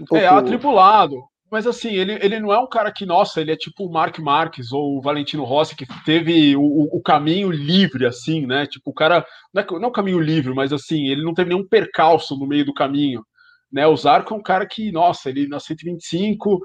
um 0.00 0.04
pouco... 0.06 0.16
é 0.16 0.26
atribulado. 0.26 1.16
Mas 1.50 1.68
assim, 1.68 1.90
ele, 1.90 2.18
ele 2.20 2.40
não 2.40 2.52
é 2.52 2.58
um 2.58 2.66
cara 2.66 2.90
que, 2.90 3.06
nossa, 3.06 3.40
ele 3.40 3.52
é 3.52 3.56
tipo 3.56 3.84
o 3.84 3.92
Mark 3.92 4.18
Marques 4.18 4.72
ou 4.72 4.98
o 4.98 5.00
Valentino 5.00 5.44
Rossi, 5.44 5.76
que 5.76 5.86
teve 6.04 6.56
o, 6.56 6.88
o 6.90 7.00
caminho 7.00 7.50
livre, 7.50 8.06
assim, 8.06 8.44
né? 8.44 8.66
Tipo, 8.66 8.90
o 8.90 8.94
cara. 8.94 9.24
Não 9.52 9.62
é, 9.62 9.66
não 9.70 9.84
é 9.84 9.86
o 9.86 9.92
caminho 9.92 10.18
livre, 10.18 10.52
mas 10.52 10.72
assim, 10.72 11.06
ele 11.06 11.22
não 11.22 11.32
teve 11.32 11.50
nenhum 11.50 11.66
percalço 11.66 12.36
no 12.36 12.46
meio 12.46 12.64
do 12.64 12.74
caminho. 12.74 13.22
Né? 13.70 13.86
O 13.86 13.96
Zarco 13.96 14.34
é 14.34 14.36
um 14.36 14.42
cara 14.42 14.66
que, 14.66 14.90
nossa, 14.90 15.28
ele 15.28 15.46
na 15.46 15.60
125 15.60 16.60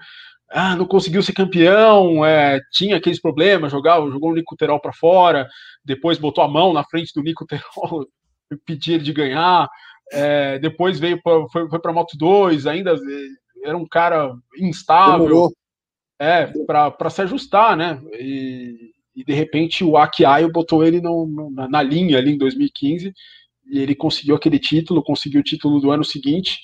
ah, 0.51 0.75
não 0.75 0.85
conseguiu 0.85 1.21
ser 1.21 1.33
campeão, 1.33 2.25
é, 2.25 2.59
tinha 2.71 2.97
aqueles 2.97 3.21
problemas, 3.21 3.71
jogava, 3.71 4.09
jogou 4.09 4.31
o 4.31 4.33
Nico 4.33 4.55
Terol 4.55 4.79
para 4.79 4.91
fora, 4.91 5.47
depois 5.85 6.17
botou 6.17 6.43
a 6.43 6.47
mão 6.47 6.73
na 6.73 6.83
frente 6.83 7.13
do 7.13 7.21
Nico 7.21 7.45
Terol, 7.45 8.07
pedir 8.65 8.93
ele 8.93 9.03
de 9.03 9.13
ganhar, 9.13 9.69
é, 10.11 10.57
depois 10.57 10.99
veio 10.99 11.21
pra, 11.21 11.47
foi, 11.51 11.69
foi 11.69 11.79
para 11.79 11.93
Moto 11.93 12.17
2, 12.17 12.65
ainda 12.65 12.95
era 13.63 13.77
um 13.77 13.87
cara 13.87 14.33
instável, 14.57 15.27
Demorou. 15.27 15.53
é, 16.19 16.51
para 16.65 17.09
se 17.09 17.21
ajustar, 17.21 17.77
né? 17.77 18.01
E, 18.13 18.91
e, 19.15 19.23
de 19.23 19.33
repente 19.33 19.83
o 19.83 19.97
Akiaio 19.97 20.51
botou 20.51 20.83
ele 20.83 20.99
no, 20.99 21.27
no, 21.27 21.51
na, 21.51 21.69
na, 21.69 21.83
linha 21.83 22.17
ali 22.17 22.31
em 22.31 22.37
2015 22.37 23.13
e 23.67 23.79
ele 23.79 23.93
conseguiu 23.93 24.35
aquele 24.35 24.57
título, 24.57 25.03
conseguiu 25.03 25.41
o 25.41 25.43
título 25.43 25.79
do 25.79 25.91
ano 25.91 26.03
seguinte 26.03 26.59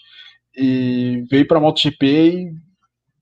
e 0.57 1.23
veio 1.29 1.47
para 1.47 1.57
a 1.57 1.61
MotoGP 1.61 2.05
e 2.05 2.64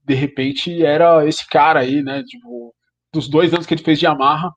de 0.06 0.14
repente 0.14 0.84
era 0.84 1.28
esse 1.28 1.48
cara 1.48 1.80
aí, 1.80 2.02
né? 2.02 2.24
Tipo, 2.24 2.74
dos 3.12 3.28
dois 3.28 3.54
anos 3.54 3.66
que 3.66 3.74
ele 3.74 3.84
fez 3.84 4.00
de 4.00 4.06
Yamaha 4.06 4.54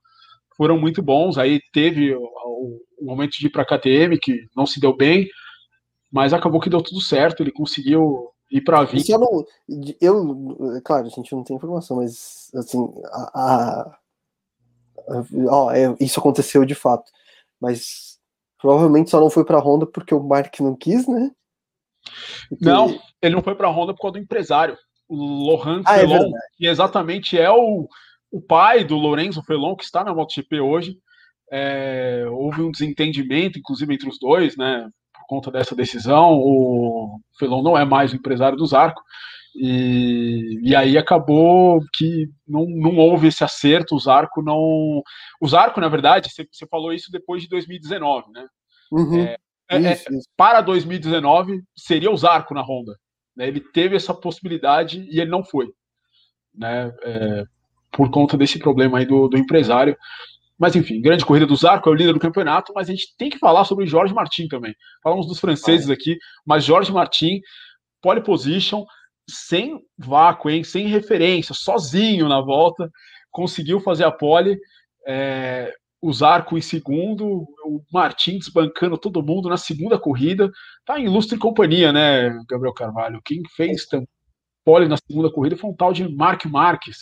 foram 0.57 0.79
muito 0.79 1.03
bons. 1.03 1.39
Aí 1.39 1.61
teve 1.73 2.15
o, 2.15 2.23
o, 2.23 2.81
o 3.01 3.05
momento 3.05 3.39
de 3.39 3.47
ir 3.47 3.51
para 3.51 3.63
a 3.63 3.67
KTM 3.67 4.19
que 4.19 4.47
não 4.57 4.67
se 4.67 4.81
deu 4.81 4.97
bem, 4.97 5.29
mas 6.11 6.33
acabou 6.33 6.61
que 6.61 6.71
deu 6.71 6.83
tudo 6.83 7.01
certo. 7.01 7.43
Ele 7.43 7.53
conseguiu 7.53 8.31
e 8.51 8.61
para 8.61 8.85
vir. 8.85 9.03
Eu, 9.09 9.19
não, 9.19 9.45
eu, 10.01 10.83
claro, 10.85 11.07
a 11.07 11.11
gente 11.11 11.33
não 11.35 11.43
tem 11.43 11.57
informação, 11.57 11.97
mas 11.99 12.51
assim, 12.55 12.79
a, 13.13 13.31
a, 13.35 13.99
ó, 15.49 15.71
é, 15.73 15.95
isso 16.01 16.21
aconteceu 16.21 16.65
de 16.65 16.75
fato. 16.75 17.11
Mas 17.61 18.19
provavelmente 18.59 19.11
só 19.11 19.21
não 19.21 19.31
foi 19.31 19.45
para 19.45 19.59
a 19.59 19.61
Honda 19.61 19.87
porque 19.87 20.15
o 20.15 20.23
Mark 20.23 20.59
não 20.61 20.77
quis, 20.77 21.07
né? 21.07 21.31
Porque... 22.49 22.65
Não, 22.65 22.99
ele 23.21 23.35
não 23.35 23.43
foi 23.43 23.55
para 23.55 23.67
a 23.67 23.71
Honda 23.71 23.93
por 23.93 24.03
causa 24.03 24.13
do 24.13 24.23
empresário, 24.23 24.77
Lohan 25.09 25.83
ah, 25.85 25.97
é 25.97 26.01
Felon, 26.01 26.29
é 26.29 26.41
que 26.57 26.67
exatamente 26.67 27.39
é 27.39 27.51
o, 27.51 27.89
o 28.31 28.41
pai 28.41 28.85
do 28.85 28.97
Lorenzo 28.97 29.43
Felon, 29.43 29.77
que 29.77 29.85
está 29.85 30.03
na 30.03 30.15
MotoGP 30.15 30.61
hoje. 30.61 30.99
É, 31.51 32.25
houve 32.29 32.63
um 32.63 32.71
desentendimento, 32.71 33.59
inclusive, 33.59 33.95
entre 33.95 34.09
os 34.09 34.19
dois, 34.19 34.57
né? 34.57 34.89
conta 35.27 35.51
dessa 35.51 35.75
decisão. 35.75 36.35
O 36.35 37.21
Felon 37.39 37.63
não 37.63 37.77
é 37.77 37.85
mais 37.85 38.13
o 38.13 38.17
empresário 38.17 38.57
do 38.57 38.67
Zarco. 38.67 39.03
E, 39.55 40.61
e 40.63 40.77
aí 40.77 40.99
acabou 40.99 41.81
que 41.95 42.29
não, 42.47 42.67
não 42.67 42.97
houve 42.97 43.29
esse 43.29 43.43
acerto, 43.43 43.95
o 43.95 43.99
Zarco 43.99 44.43
não. 44.43 45.03
O 45.41 45.49
Zarco, 45.49 45.81
na 45.81 45.89
verdade, 45.89 46.31
você, 46.31 46.47
você 46.51 46.67
falou 46.67 46.93
isso 46.93 47.11
depois 47.11 47.43
de 47.43 47.49
2019, 47.49 48.33
né? 48.33 48.47
Uhum. 48.93 49.25
É, 49.25 49.37
é, 49.71 49.77
é, 49.77 49.93
isso, 49.93 50.13
isso. 50.13 50.29
Para 50.37 50.61
2019 50.61 51.63
seria 51.75 52.11
o 52.11 52.17
Zarco 52.17 52.53
na 52.53 52.61
Honda. 52.61 52.97
Né? 53.37 53.49
Ele 53.49 53.61
teve 53.61 53.95
essa 53.95 54.15
possibilidade 54.15 55.07
e 55.11 55.21
ele 55.21 55.31
não 55.31 55.45
foi. 55.45 55.69
Né? 56.55 56.93
É, 57.03 57.45
por 57.93 58.11
conta 58.11 58.37
desse 58.37 58.59
problema 58.59 58.99
aí 58.99 59.07
do, 59.07 59.29
do 59.29 59.37
empresário. 59.37 59.97
Mas 60.59 60.75
enfim, 60.75 61.01
grande 61.01 61.25
corrida 61.25 61.47
do 61.47 61.57
Zarco, 61.57 61.89
é 61.89 61.93
o 61.93 61.95
líder 61.95 62.15
do 62.15 62.21
campeonato, 62.21 62.73
mas 62.75 62.89
a 62.89 62.93
gente 62.93 63.15
tem 63.19 63.29
que 63.29 63.39
falar 63.39 63.65
sobre 63.65 63.87
Jorge 63.87 64.15
Martin 64.15 64.49
também. 64.49 64.75
Falamos 65.03 65.27
dos 65.27 65.39
franceses 65.39 65.91
aqui, 65.91 66.19
mas 66.47 66.65
Jorge 66.65 66.91
Martin, 66.91 67.41
pole 68.01 68.23
position, 68.23 68.85
sem 69.29 69.81
vácuo, 69.99 70.49
hein, 70.49 70.65
sem 70.65 70.87
referência, 70.87 71.55
sozinho 71.55 72.29
na 72.29 72.41
volta, 72.41 72.91
conseguiu 73.31 73.81
fazer 73.81 74.05
a 74.05 74.11
pole. 74.11 74.59
É, 75.07 75.75
o 76.01 76.13
Zarco 76.13 76.57
em 76.57 76.61
segundo, 76.61 77.27
o 77.65 77.83
Martin 77.93 78.39
desbancando 78.39 78.99
todo 78.99 79.23
mundo 79.23 79.49
na 79.49 79.57
segunda 79.57 79.99
corrida. 79.99 80.51
Tá 80.85 80.99
em 80.99 81.05
ilustre 81.05 81.39
companhia, 81.39 81.93
né, 81.93 82.31
Gabriel 82.49 82.75
Carvalho? 82.75 83.21
Quem 83.25 83.43
fez 83.57 83.87
pole 84.65 84.89
na 84.89 84.97
segunda 84.97 85.31
corrida 85.31 85.57
foi 85.57 85.71
um 85.71 85.77
tal 85.77 85.93
de 85.93 86.09
Mark 86.09 86.45
Marques, 86.47 86.99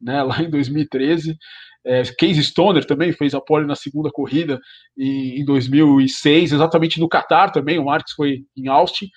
né, 0.00 0.22
lá 0.24 0.42
em 0.42 0.50
2013. 0.50 1.36
É, 1.84 2.02
Case 2.02 2.42
Stoner 2.42 2.84
também 2.84 3.12
fez 3.12 3.32
a 3.32 3.40
pole 3.40 3.64
na 3.64 3.76
segunda 3.76 4.10
corrida 4.10 4.60
em, 4.98 5.40
em 5.40 5.44
2006, 5.44 6.52
exatamente 6.52 6.98
no 6.98 7.08
Qatar 7.08 7.52
também. 7.52 7.78
O 7.78 7.84
Marques 7.84 8.12
foi 8.12 8.44
em 8.56 8.66
Austin. 8.66 9.08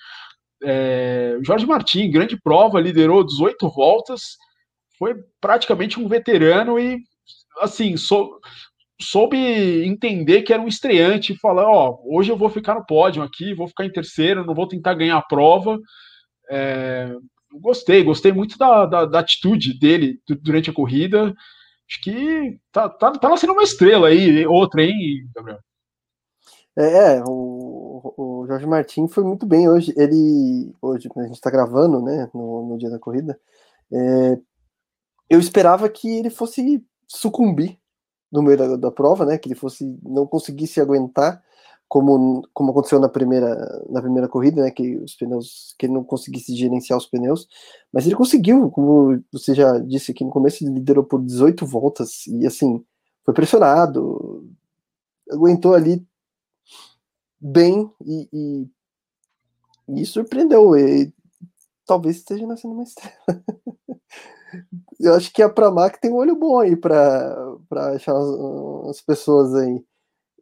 É, 0.62 1.38
Jorge 1.42 1.66
Martin, 1.66 2.10
grande 2.10 2.40
prova, 2.40 2.80
liderou 2.80 3.24
18 3.24 3.68
voltas, 3.70 4.36
foi 4.98 5.16
praticamente 5.40 5.98
um 5.98 6.06
veterano 6.06 6.78
e, 6.78 6.98
assim, 7.60 7.96
sou, 7.96 8.38
soube 9.00 9.36
entender 9.86 10.42
que 10.42 10.52
era 10.52 10.62
um 10.62 10.68
estreante 10.68 11.32
e 11.32 11.38
falar: 11.38 11.64
Ó, 11.66 12.00
hoje 12.04 12.30
eu 12.30 12.36
vou 12.36 12.48
ficar 12.50 12.74
no 12.74 12.84
pódio 12.84 13.22
aqui, 13.22 13.54
vou 13.54 13.68
ficar 13.68 13.84
em 13.84 13.92
terceiro, 13.92 14.44
não 14.44 14.54
vou 14.54 14.68
tentar 14.68 14.94
ganhar 14.94 15.16
a 15.16 15.22
prova. 15.22 15.78
É, 16.50 17.14
gostei, 17.52 18.02
gostei 18.02 18.32
muito 18.32 18.56
da, 18.58 18.86
da, 18.86 19.04
da 19.06 19.18
atitude 19.20 19.78
dele 19.78 20.20
durante 20.42 20.70
a 20.70 20.74
corrida. 20.74 21.34
Acho 21.88 22.00
que 22.02 22.58
tá, 22.70 22.88
tá, 22.88 23.12
tá 23.12 23.28
nascendo 23.28 23.52
uma 23.52 23.64
estrela 23.64 24.08
aí, 24.08 24.46
outra, 24.46 24.82
hein, 24.82 25.28
Gabriel? 25.34 25.58
É, 26.78 27.16
é, 27.16 27.22
o, 27.26 28.14
o 28.16 28.46
Jorge 28.46 28.66
Martin 28.66 29.08
foi 29.08 29.24
muito 29.24 29.44
bem 29.44 29.68
hoje. 29.68 29.92
Ele, 29.96 30.72
hoje, 30.80 31.08
a 31.16 31.22
gente 31.22 31.34
está 31.34 31.50
gravando, 31.50 32.00
né, 32.00 32.30
no, 32.32 32.68
no, 32.68 32.78
dia 32.78 32.88
da 32.88 32.98
corrida, 32.98 33.38
é, 33.92 34.38
eu 35.28 35.40
esperava 35.40 35.88
que 35.88 36.08
ele 36.08 36.30
fosse 36.30 36.84
sucumbir 37.08 37.76
no 38.30 38.42
meio 38.42 38.56
da, 38.56 38.76
da 38.76 38.90
prova, 38.90 39.24
né, 39.24 39.38
que 39.38 39.48
ele 39.48 39.54
fosse 39.54 39.98
não 40.02 40.26
conseguisse 40.26 40.80
aguentar 40.80 41.42
como, 41.88 42.42
como 42.54 42.70
aconteceu 42.70 43.00
na 43.00 43.08
primeira, 43.08 43.56
na 43.88 44.00
primeira 44.00 44.28
corrida, 44.28 44.62
né, 44.62 44.70
que 44.70 44.96
os 44.98 45.14
pneus, 45.16 45.74
que 45.78 45.86
ele 45.86 45.92
não 45.92 46.04
conseguisse 46.04 46.54
gerenciar 46.54 46.96
os 46.96 47.06
pneus, 47.06 47.48
mas 47.92 48.06
ele 48.06 48.14
conseguiu, 48.14 48.70
como 48.70 49.20
você 49.32 49.54
já 49.54 49.78
disse 49.78 50.12
aqui 50.12 50.24
no 50.24 50.30
começo, 50.30 50.62
ele 50.64 50.74
liderou 50.74 51.02
por 51.02 51.20
18 51.20 51.66
voltas 51.66 52.26
e 52.28 52.46
assim, 52.46 52.84
foi 53.24 53.34
pressionado, 53.34 54.48
aguentou 55.30 55.74
ali 55.74 56.06
bem 57.40 57.90
e, 58.04 58.28
e, 58.32 58.68
e 60.00 60.06
surpreendeu. 60.06 60.76
E 60.76 61.12
talvez 61.86 62.16
esteja 62.16 62.46
nascendo 62.46 62.74
uma 62.74 62.82
estrela. 62.84 63.16
Eu 64.98 65.14
acho 65.14 65.32
que 65.32 65.42
a 65.42 65.48
Pramac 65.48 66.00
tem 66.00 66.10
um 66.10 66.16
olho 66.16 66.36
bom 66.36 66.58
aí 66.58 66.76
para 66.76 67.56
achar 67.94 68.16
as, 68.16 68.28
as, 68.90 69.00
pessoas 69.00 69.54
aí. 69.54 69.84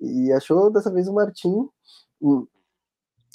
E 0.01 0.33
achou 0.33 0.71
dessa 0.71 0.91
vez 0.91 1.09
o 1.09 1.13
Martim, 1.13 1.69
hum, 2.21 2.47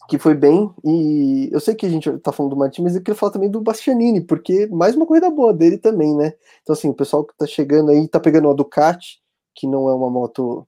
que 0.09 0.17
foi 0.17 0.33
bem. 0.33 0.73
E 0.83 1.49
eu 1.51 1.59
sei 1.59 1.75
que 1.75 1.85
a 1.85 1.89
gente 1.89 2.11
tá 2.19 2.31
falando 2.31 2.51
do 2.51 2.57
Martim, 2.57 2.81
mas 2.81 2.95
eu 2.95 3.01
queria 3.01 3.17
falar 3.17 3.31
também 3.31 3.51
do 3.51 3.61
Bastianini, 3.61 4.21
porque 4.21 4.67
mais 4.67 4.95
uma 4.95 5.05
corrida 5.05 5.29
boa 5.29 5.53
dele 5.53 5.77
também, 5.77 6.15
né? 6.15 6.33
Então, 6.61 6.73
assim, 6.73 6.89
o 6.89 6.93
pessoal 6.93 7.23
que 7.23 7.37
tá 7.37 7.45
chegando 7.45 7.91
aí 7.91 8.07
tá 8.07 8.19
pegando 8.19 8.49
a 8.49 8.53
Ducati, 8.53 9.21
que 9.55 9.67
não 9.67 9.87
é 9.89 9.93
uma 9.93 10.09
moto 10.09 10.67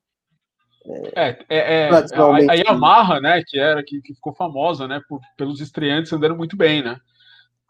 é, 1.15 1.29
é, 1.49 1.87
é 1.87 1.89
a, 1.89 2.51
a 2.51 2.53
Yamaha, 2.53 3.19
né, 3.19 3.41
que 3.45 3.57
era 3.57 3.83
que, 3.83 4.01
que 4.01 4.13
ficou 4.13 4.33
famosa, 4.33 4.87
né, 4.87 5.01
por, 5.09 5.19
pelos 5.35 5.59
estreantes 5.59 6.13
andando 6.13 6.35
muito 6.35 6.55
bem, 6.55 6.83
né? 6.83 6.99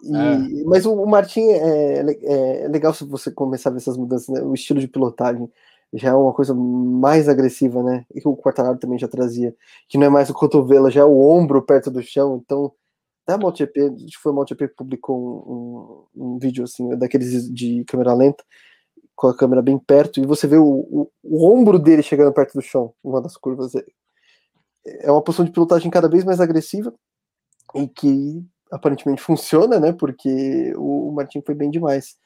E, 0.03 0.15
é. 0.15 0.63
Mas 0.65 0.85
o, 0.85 0.93
o 0.93 1.07
Martin 1.07 1.41
é, 1.41 1.99
é, 2.23 2.67
legal 2.67 2.93
se 2.93 3.05
você 3.05 3.31
começar 3.31 3.69
a 3.69 3.73
ver 3.73 3.77
essas 3.79 3.97
mudanças, 3.97 4.29
né? 4.29 4.41
o 4.41 4.53
estilo 4.53 4.79
de 4.79 4.87
pilotagem 4.87 5.49
já 5.93 6.09
é 6.09 6.13
uma 6.13 6.33
coisa 6.33 6.53
mais 6.53 7.29
agressiva, 7.29 7.81
né? 7.81 8.05
E 8.13 8.19
que 8.19 8.27
o 8.27 8.35
Quartararo 8.35 8.77
também 8.77 8.99
já 8.99 9.07
trazia, 9.07 9.55
que 9.87 9.97
não 9.97 10.07
é 10.07 10.09
mais 10.09 10.29
o 10.29 10.33
cotovelo, 10.33 10.91
já 10.91 11.01
é 11.01 11.05
o 11.05 11.21
ombro 11.21 11.61
perto 11.61 11.89
do 11.89 12.01
chão. 12.01 12.41
Então, 12.43 12.71
até 13.23 13.33
a 13.33 13.37
MotoGP, 13.37 13.81
acho 13.81 14.05
que 14.05 14.17
foi 14.21 14.31
a 14.31 14.35
MotoGP 14.35 14.69
que 14.69 14.75
publicou 14.75 16.07
um, 16.15 16.21
um, 16.21 16.35
um 16.35 16.39
vídeo 16.39 16.63
assim 16.63 16.89
daqueles 16.97 17.51
de 17.53 17.83
câmera 17.85 18.13
lenta 18.13 18.43
com 19.15 19.27
a 19.27 19.35
câmera 19.35 19.61
bem 19.61 19.79
perto 19.79 20.19
e 20.19 20.25
você 20.25 20.45
vê 20.45 20.57
o, 20.57 20.65
o, 20.65 21.11
o 21.23 21.49
ombro 21.49 21.79
dele 21.79 22.03
chegando 22.03 22.33
perto 22.33 22.53
do 22.53 22.61
chão, 22.61 22.93
uma 23.03 23.21
das 23.21 23.37
curvas. 23.37 23.73
É, 23.75 23.85
é 25.07 25.11
uma 25.11 25.21
posição 25.21 25.45
de 25.45 25.51
pilotagem 25.51 25.89
cada 25.89 26.09
vez 26.09 26.23
mais 26.23 26.41
agressiva 26.41 26.93
e 27.73 27.87
que 27.87 28.45
aparentemente 28.71 29.21
funciona, 29.21 29.79
né? 29.79 29.93
Porque 29.93 30.73
o, 30.75 31.09
o 31.09 31.11
Martin 31.13 31.41
foi 31.41 31.55
bem 31.55 31.69
demais. 31.69 32.17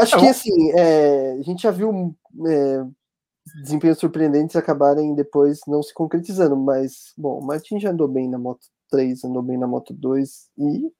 Acho 0.00 0.16
é, 0.16 0.20
que 0.20 0.26
assim, 0.28 0.72
é, 0.72 1.32
a 1.38 1.42
gente 1.42 1.62
já 1.62 1.70
viu 1.70 2.14
é, 2.46 2.84
desempenhos 3.62 3.98
surpreendentes 3.98 4.56
acabarem 4.56 5.14
depois 5.14 5.60
não 5.66 5.82
se 5.82 5.94
concretizando, 5.94 6.56
mas 6.56 7.14
bom, 7.16 7.38
o 7.38 7.46
Martin 7.46 7.80
já 7.80 7.90
andou 7.90 8.06
bem 8.06 8.28
na 8.28 8.38
Moto 8.38 8.66
3, 8.90 9.24
andou 9.24 9.42
bem 9.42 9.56
na 9.56 9.66
Moto 9.66 9.94
2 9.94 10.50
e 10.58 10.92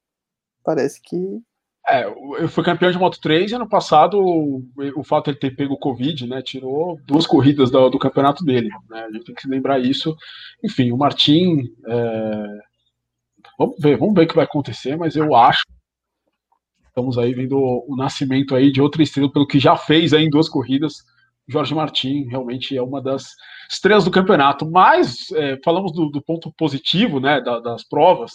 parece 0.63 0.99
que 1.01 1.41
é, 1.87 2.05
eu 2.05 2.47
fui 2.49 2.63
campeão 2.63 2.91
de 2.91 2.99
Moto 2.99 3.19
3 3.19 3.51
e 3.51 3.55
ano 3.55 3.67
passado 3.67 4.19
o, 4.19 4.63
o 4.95 5.03
fato 5.03 5.25
de 5.25 5.31
ele 5.31 5.39
ter 5.39 5.55
pego 5.55 5.73
o 5.73 5.79
Covid, 5.79 6.27
né, 6.27 6.41
tirou 6.41 6.99
duas 7.05 7.25
corridas 7.25 7.71
do, 7.71 7.89
do 7.89 7.97
campeonato 7.97 8.43
dele. 8.43 8.69
Né, 8.87 9.05
a 9.05 9.11
gente 9.11 9.25
tem 9.25 9.33
que 9.33 9.41
se 9.41 9.47
lembrar 9.47 9.79
isso. 9.79 10.15
Enfim, 10.63 10.91
o 10.91 10.97
Martin. 10.97 11.63
É, 11.87 12.68
vamos 13.59 13.75
ver, 13.77 13.97
vamos 13.97 14.15
ver 14.15 14.23
o 14.23 14.27
que 14.27 14.35
vai 14.35 14.45
acontecer, 14.45 14.95
mas 14.95 15.17
eu 15.17 15.35
acho. 15.35 15.63
Estamos 16.87 17.17
aí 17.17 17.33
vendo 17.33 17.57
o, 17.57 17.95
nascimento 17.97 18.55
aí 18.55 18.71
de 18.71 18.81
outra 18.81 19.03
estrela, 19.03 19.31
pelo 19.31 19.45
que 19.45 19.59
já 19.59 19.75
fez 19.75 20.13
aí 20.13 20.23
em 20.23 20.29
duas 20.29 20.47
corridas. 20.47 21.03
Jorge 21.47 21.75
Martin 21.75 22.23
realmente 22.29 22.77
é 22.77 22.81
uma 22.81 23.01
das 23.01 23.35
estrelas 23.69 24.05
do 24.05 24.11
campeonato. 24.11 24.69
Mas 24.69 25.29
é, 25.33 25.59
falamos 25.63 25.91
do, 25.91 26.09
do, 26.09 26.21
ponto 26.21 26.53
positivo 26.57 27.19
né, 27.19 27.41
da, 27.41 27.59
das 27.59 27.83
provas. 27.83 28.31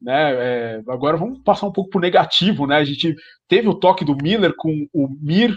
Né? 0.00 0.32
É, 0.34 0.82
agora 0.88 1.16
vamos 1.16 1.40
passar 1.40 1.66
um 1.66 1.72
pouco 1.72 1.90
para 1.90 1.98
o 1.98 2.02
negativo, 2.02 2.66
né? 2.66 2.76
A 2.76 2.84
gente 2.84 3.14
teve 3.48 3.68
o 3.68 3.74
toque 3.74 4.04
do 4.04 4.16
Miller 4.16 4.54
com 4.56 4.86
o 4.92 5.08
Mir, 5.20 5.56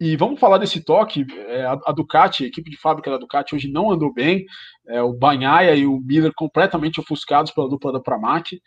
e 0.00 0.16
vamos 0.16 0.38
falar 0.38 0.58
desse 0.58 0.80
toque. 0.80 1.26
É, 1.48 1.64
a, 1.64 1.92
Ducati, 1.92 2.44
a 2.44 2.46
equipe 2.46 2.70
de 2.70 2.76
fábrica 2.76 3.10
da 3.10 3.18
Ducati 3.18 3.54
hoje 3.54 3.70
não 3.70 3.90
andou 3.90 4.12
bem. 4.12 4.44
É, 4.86 5.02
o 5.02 5.12
Banhaia 5.12 5.74
e 5.74 5.86
o 5.86 6.00
Miller 6.00 6.32
completamente 6.36 7.00
ofuscados 7.00 7.50
pela 7.52 7.68
dupla 7.68 7.92
da 7.92 8.00
Pramac. 8.00 8.60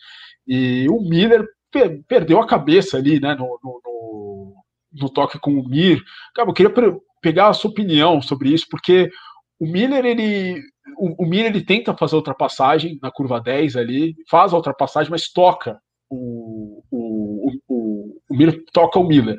E 0.46 0.88
o 0.90 1.02
Miller 1.02 1.46
per, 1.72 2.04
perdeu 2.08 2.40
a 2.42 2.48
cabeça 2.48 2.98
ali, 2.98 3.20
né? 3.20 3.34
No, 3.36 3.60
no, 3.64 4.54
no, 4.94 5.10
toque 5.10 5.40
com 5.40 5.54
o 5.54 5.68
Mir. 5.68 6.04
Cara, 6.36 6.50
eu 6.50 6.54
queria 6.54 6.74
pegar 7.22 7.48
a 7.48 7.54
sua 7.54 7.72
opinião 7.72 8.22
sobre 8.22 8.50
isso, 8.50 8.68
porque 8.70 9.10
o 9.58 9.66
Miller, 9.66 10.06
ele 10.06 10.62
o, 10.98 11.24
o 11.24 11.26
Mir 11.26 11.46
ele 11.46 11.64
tenta 11.64 11.96
fazer 11.96 12.16
a 12.16 12.18
ultrapassagem 12.18 13.00
na 13.02 13.10
curva 13.10 13.40
10 13.40 13.78
ali, 13.78 14.16
faz 14.30 14.54
a 14.54 14.58
ultrapassagem, 14.58 15.10
mas 15.10 15.32
toca 15.32 15.80
o, 16.10 16.84
o, 16.91 17.52
o, 17.70 18.17
o 18.30 18.36
Miller 18.36 18.62
toca 18.74 19.00
o 19.00 19.08
Miller. 19.08 19.38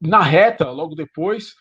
Na 0.00 0.20
reta, 0.20 0.70
logo 0.70 0.94
depois, 0.94 1.54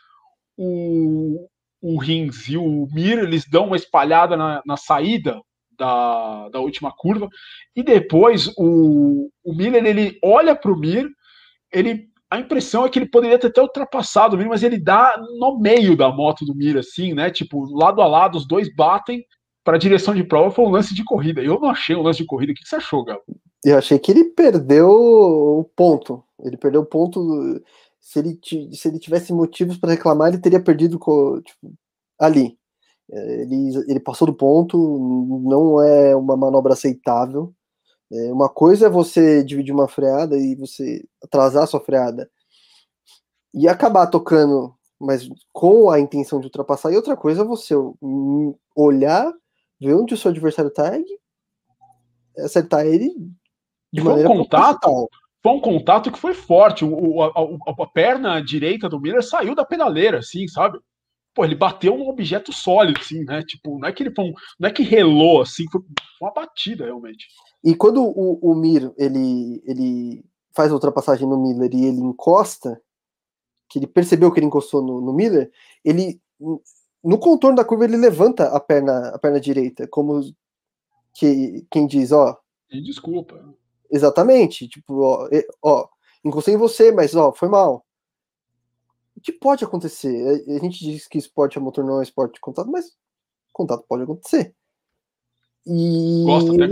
o, 0.58 1.48
o 1.82 1.98
Rins 1.98 2.48
e 2.48 2.58
o 2.58 2.88
Mir 2.92 3.20
eles 3.20 3.46
dão 3.50 3.68
uma 3.68 3.76
espalhada 3.76 4.36
na, 4.36 4.62
na 4.66 4.78
saída 4.78 5.42
da, 5.78 6.50
da 6.50 6.60
última 6.60 6.92
curva, 6.92 7.28
e 7.76 7.84
depois 7.84 8.48
o, 8.58 9.30
o 9.44 9.54
Miller 9.54 9.86
ele 9.86 10.18
olha 10.24 10.56
para 10.56 10.72
o 10.72 10.78
Mir, 10.78 11.10
ele 11.72 12.10
a 12.30 12.40
impressão 12.40 12.86
é 12.86 12.90
que 12.90 12.98
ele 12.98 13.06
poderia 13.06 13.38
ter 13.38 13.48
até 13.48 13.62
ultrapassado 13.62 14.36
o 14.36 14.40
Mir, 14.40 14.48
mas 14.48 14.64
ele 14.64 14.78
dá 14.78 15.16
no 15.40 15.60
meio 15.60 15.96
da 15.96 16.10
moto 16.10 16.44
do 16.44 16.56
Mir, 16.56 16.78
assim, 16.78 17.14
né? 17.14 17.30
Tipo, 17.30 17.66
lado 17.78 18.02
a 18.02 18.08
lado, 18.08 18.38
os 18.38 18.48
dois 18.48 18.74
batem 18.76 19.24
para 19.64 19.76
a 19.76 19.80
direção 19.80 20.14
de 20.14 20.24
prova. 20.24 20.52
Foi 20.52 20.66
um 20.66 20.70
lance 20.70 20.94
de 20.94 21.04
corrida. 21.04 21.42
Eu 21.42 21.60
não 21.60 21.70
achei 21.70 21.96
um 21.96 22.02
lance 22.02 22.20
de 22.20 22.26
corrida. 22.26 22.52
O 22.52 22.56
que 22.56 22.68
você 22.68 22.76
achou, 22.76 23.04
Gabo? 23.06 23.22
Eu 23.64 23.78
achei 23.78 23.98
que 23.98 24.12
ele 24.12 24.26
perdeu 24.26 24.90
o 24.90 25.64
ponto. 25.76 26.24
Ele 26.44 26.58
perdeu 26.58 26.82
o 26.82 26.86
ponto. 26.86 27.62
Se 28.06 28.20
ele, 28.20 28.40
se 28.72 28.88
ele 28.88 29.00
tivesse 29.00 29.34
motivos 29.34 29.78
para 29.78 29.90
reclamar, 29.90 30.28
ele 30.28 30.38
teria 30.38 30.62
perdido 30.62 31.00
tipo, 31.42 31.74
ali. 32.20 32.56
É, 33.12 33.42
ele, 33.42 33.76
ele 33.88 34.00
passou 34.00 34.28
do 34.28 34.34
ponto, 34.36 34.78
não 35.44 35.82
é 35.82 36.16
uma 36.16 36.38
manobra 36.38 36.74
aceitável. 36.74 37.52
É, 38.14 38.32
uma 38.32 38.48
coisa 38.48 38.86
é 38.86 38.90
você 38.90 39.44
dividir 39.44 39.74
uma 39.74 39.88
freada 39.88 40.38
e 40.38 40.54
você 40.54 41.04
atrasar 41.24 41.64
a 41.64 41.68
sua 41.68 41.80
freada 41.80 42.30
e 43.52 43.68
acabar 43.68 44.06
tocando, 44.06 44.76
mas 45.00 45.28
com 45.52 45.90
a 45.90 46.00
intenção 46.00 46.40
de 46.40 46.46
ultrapassar, 46.46 46.92
e 46.92 46.96
outra 46.96 47.18
coisa 47.18 47.42
é 47.42 47.46
você 47.46 47.74
olhar, 48.76 49.34
ver 49.82 49.96
onde 49.96 50.14
o 50.14 50.18
seu 50.18 50.30
adversário 50.30 50.70
está 50.70 50.96
e 50.96 51.06
acertar 52.38 52.86
ele 52.86 53.16
de 53.92 54.00
foi 54.00 54.10
maneira 54.12 54.30
um 54.30 54.38
contato 54.44 55.10
Foi 55.46 55.54
um 55.54 55.62
contato 55.62 56.12
que 56.12 56.18
foi 56.18 56.34
forte. 56.34 56.84
O, 56.84 57.22
a, 57.22 57.28
a, 57.28 57.84
a, 57.84 57.86
perna 57.86 58.42
direita 58.42 58.90
do 58.90 59.00
Miller 59.00 59.22
saiu 59.22 59.54
da 59.54 59.64
pedaleira, 59.64 60.18
assim, 60.18 60.48
sabe? 60.48 60.80
Pô, 61.36 61.46
ele 61.46 61.54
bateu 61.54 61.94
um 61.94 62.10
objeto 62.10 62.52
sólido, 62.52 63.00
assim, 63.00 63.24
né? 63.26 63.44
Tipo, 63.44 63.78
não 63.78 63.88
é 63.88 63.94
que 63.94 64.02
ele 64.02 64.16
foi 64.16 64.26
um, 64.26 64.34
não 64.60 64.68
é 64.68 64.72
que 64.72 64.82
relou, 64.82 65.44
assim, 65.44 65.66
foi 65.72 65.82
uma 66.20 66.34
batida, 66.34 66.86
realmente. 66.86 67.28
E 67.64 67.76
quando 67.76 68.02
o, 68.04 68.40
o 68.42 68.56
Mir 68.56 68.92
ele, 68.98 69.62
ele 69.68 70.26
faz 70.52 70.72
a 70.72 70.74
ultrapassagem 70.74 71.30
no 71.30 71.40
Miller 71.40 71.70
e 71.72 71.86
ele 71.86 72.02
encosta, 72.02 72.82
que 73.70 73.78
ele 73.78 73.86
percebeu 73.86 74.32
que 74.32 74.40
ele 74.40 74.48
encostou 74.48 74.82
no, 74.82 75.00
no 75.00 75.14
Miller, 75.14 75.52
ele 75.84 76.20
no 77.04 77.20
contorno 77.20 77.56
da 77.56 77.64
curva 77.64 77.84
ele 77.84 77.98
levanta 77.98 78.48
a 78.48 78.60
perna 78.60 79.10
a 79.10 79.20
perna 79.20 79.40
direita, 79.40 79.88
como 79.90 80.22
que 81.14 81.68
quem 81.70 81.86
diz, 81.86 82.12
ó. 82.12 82.36
E 82.72 82.82
desculpa. 82.82 83.54
Exatamente, 83.92 84.68
tipo, 84.68 85.02
ó, 85.02 85.30
ó, 85.62 85.88
encostei 86.24 86.56
em 86.56 86.58
você, 86.58 86.92
mas 86.92 87.16
ó, 87.16 87.32
foi 87.32 87.48
mal. 87.48 87.86
O 89.16 89.22
que 89.22 89.32
pode 89.32 89.64
acontecer? 89.64 90.44
A 90.48 90.60
gente 90.60 90.80
diz 90.84 91.08
que 91.08 91.18
esporte 91.18 91.58
a 91.58 91.62
motor 91.62 91.84
não 91.84 92.00
é 92.00 92.04
esporte 92.04 92.36
de 92.36 92.40
contato, 92.40 92.70
mas 92.70 92.96
contato 93.54 93.86
pode 93.88 94.04
acontecer. 94.04 94.54
E 95.66 96.24
Gosta, 96.26 96.52
né? 96.52 96.68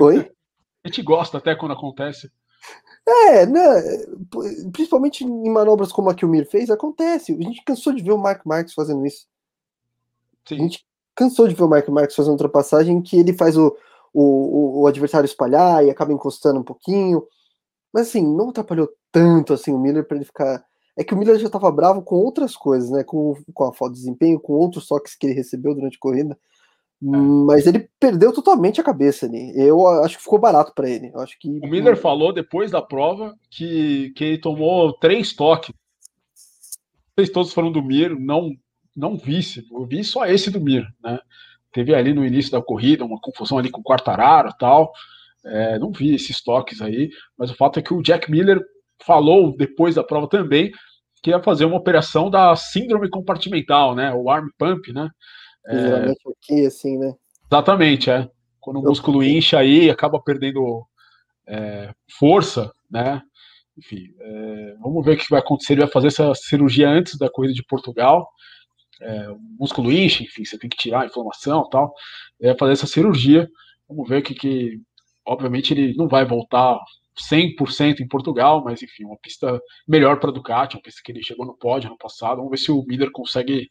Oi? 0.00 0.30
A 0.82 0.88
gente 0.88 1.00
gosta 1.00 1.38
até 1.38 1.54
quando 1.54 1.72
acontece. 1.72 2.30
É, 3.06 3.46
né? 3.46 3.60
Principalmente 4.70 5.24
em 5.24 5.50
manobras 5.50 5.90
como 5.90 6.10
a 6.10 6.14
que 6.14 6.26
o 6.26 6.28
Mir 6.28 6.46
fez, 6.46 6.68
acontece. 6.68 7.32
A 7.32 7.42
gente 7.42 7.62
cansou 7.64 7.90
de 7.94 8.02
ver 8.02 8.12
o 8.12 8.18
Mark 8.18 8.44
Marques 8.44 8.74
fazendo 8.74 9.06
isso. 9.06 9.26
Sim. 10.46 10.56
A 10.56 10.58
gente 10.58 10.86
cansou 11.14 11.48
de 11.48 11.54
ver 11.54 11.62
o 11.62 11.68
Mark 11.68 11.88
Marques 11.88 12.14
fazendo 12.14 12.32
ultrapassagem 12.32 13.00
que 13.00 13.16
ele 13.16 13.32
faz 13.32 13.56
o, 13.56 13.74
o, 14.14 14.82
o, 14.82 14.86
adversário 14.86 15.26
espalhar 15.26 15.84
e 15.84 15.90
acaba 15.90 16.12
encostando 16.12 16.60
um 16.60 16.64
pouquinho. 16.64 17.26
Mas 17.92 18.08
assim, 18.08 18.22
não 18.22 18.50
atrapalhou 18.50 18.88
tanto 19.10 19.52
assim 19.52 19.72
o 19.72 19.78
Miller 19.78 20.06
para 20.06 20.16
ele 20.16 20.24
ficar. 20.24 20.64
É 20.96 21.02
que 21.02 21.12
o 21.12 21.16
Miller 21.16 21.36
já 21.38 21.46
estava 21.46 21.70
bravo 21.72 22.02
com 22.02 22.14
outras 22.14 22.56
coisas, 22.56 22.90
né? 22.90 23.02
Com, 23.02 23.34
com 23.52 23.64
a 23.64 23.74
falta 23.74 23.94
de 23.94 24.00
desempenho, 24.00 24.38
com 24.38 24.52
outros 24.52 24.86
toques 24.86 25.16
que 25.16 25.26
ele 25.26 25.34
recebeu 25.34 25.74
durante 25.74 25.96
a 25.96 26.00
corrida. 26.00 26.38
É. 27.02 27.06
Mas 27.06 27.66
ele 27.66 27.90
perdeu 27.98 28.32
totalmente 28.32 28.80
a 28.80 28.84
cabeça 28.84 29.26
ali. 29.26 29.52
Eu 29.56 29.84
acho 30.04 30.16
que 30.16 30.22
ficou 30.22 30.38
barato 30.38 30.72
para 30.74 30.88
ele. 30.88 31.10
Eu 31.12 31.20
acho 31.20 31.36
que 31.38 31.48
o 31.48 31.68
Miller 31.68 31.96
falou 31.96 32.32
depois 32.32 32.70
da 32.70 32.80
prova 32.80 33.34
que, 33.50 34.12
que 34.16 34.24
ele 34.24 34.38
tomou 34.38 34.92
três 34.94 35.34
toques. 35.34 35.74
Três 37.16 37.30
todos 37.30 37.52
foram 37.52 37.72
do 37.72 37.82
Mir, 37.82 38.18
não 38.18 38.52
não 38.96 39.16
vi, 39.16 39.40
eu 39.72 39.84
vi 39.84 40.04
só 40.04 40.24
esse 40.26 40.50
do 40.50 40.60
Mir, 40.60 40.86
né? 41.02 41.18
Teve 41.74 41.94
ali 41.94 42.14
no 42.14 42.24
início 42.24 42.52
da 42.52 42.62
corrida 42.62 43.04
uma 43.04 43.20
confusão 43.20 43.58
ali 43.58 43.68
com 43.68 43.80
o 43.80 43.84
Quartararo 43.84 44.48
e 44.48 44.58
tal. 44.58 44.92
É, 45.44 45.78
não 45.78 45.90
vi 45.90 46.14
esses 46.14 46.42
toques 46.42 46.80
aí, 46.80 47.10
mas 47.36 47.50
o 47.50 47.54
fato 47.54 47.78
é 47.78 47.82
que 47.82 47.92
o 47.92 48.00
Jack 48.00 48.30
Miller 48.30 48.62
falou 49.04 49.54
depois 49.54 49.96
da 49.96 50.04
prova 50.04 50.26
também 50.28 50.72
que 51.24 51.30
ia 51.30 51.42
fazer 51.42 51.64
uma 51.64 51.78
operação 51.78 52.28
da 52.28 52.54
síndrome 52.54 53.08
compartimental, 53.08 53.94
né? 53.94 54.12
O 54.12 54.28
arm 54.28 54.46
pump, 54.58 54.92
né? 54.92 55.08
É, 55.66 56.12
aqui, 56.30 56.66
assim, 56.66 56.98
né? 56.98 57.14
Exatamente, 57.50 58.10
é. 58.10 58.28
Quando 58.60 58.80
o 58.80 58.82
músculo 58.82 59.24
incha 59.24 59.58
aí, 59.58 59.88
acaba 59.88 60.20
perdendo 60.20 60.86
é, 61.46 61.90
força, 62.18 62.70
né? 62.90 63.22
Enfim, 63.76 64.14
é, 64.20 64.74
vamos 64.82 65.02
ver 65.02 65.14
o 65.14 65.16
que 65.16 65.30
vai 65.30 65.40
acontecer. 65.40 65.72
Ele 65.72 65.80
vai 65.80 65.90
fazer 65.90 66.08
essa 66.08 66.34
cirurgia 66.34 66.90
antes 66.90 67.16
da 67.16 67.30
corrida 67.30 67.54
de 67.54 67.64
Portugal. 67.64 68.28
É, 69.04 69.28
músculo 69.58 69.92
incha, 69.92 70.22
enfim, 70.22 70.44
você 70.44 70.58
tem 70.58 70.70
que 70.70 70.76
tirar 70.76 71.02
a 71.02 71.06
inflamação 71.06 71.64
e 71.66 71.70
tal. 71.70 71.94
Vai 72.40 72.56
fazer 72.56 72.72
essa 72.72 72.86
cirurgia. 72.86 73.48
Vamos 73.88 74.08
ver 74.08 74.20
o 74.20 74.22
que, 74.22 74.34
que. 74.34 74.80
Obviamente, 75.26 75.72
ele 75.72 75.94
não 75.96 76.08
vai 76.08 76.24
voltar 76.24 76.78
100% 77.30 78.00
em 78.00 78.08
Portugal, 78.08 78.62
mas 78.64 78.82
enfim, 78.82 79.04
uma 79.04 79.18
pista 79.18 79.60
melhor 79.86 80.18
para 80.18 80.32
Ducati, 80.32 80.76
uma 80.76 80.82
pista 80.82 81.00
que 81.04 81.12
ele 81.12 81.22
chegou 81.22 81.46
no 81.46 81.56
pódio 81.56 81.88
ano 81.88 81.98
passado. 81.98 82.36
Vamos 82.38 82.50
ver 82.50 82.58
se 82.58 82.72
o 82.72 82.84
Miller 82.86 83.10
consegue 83.12 83.68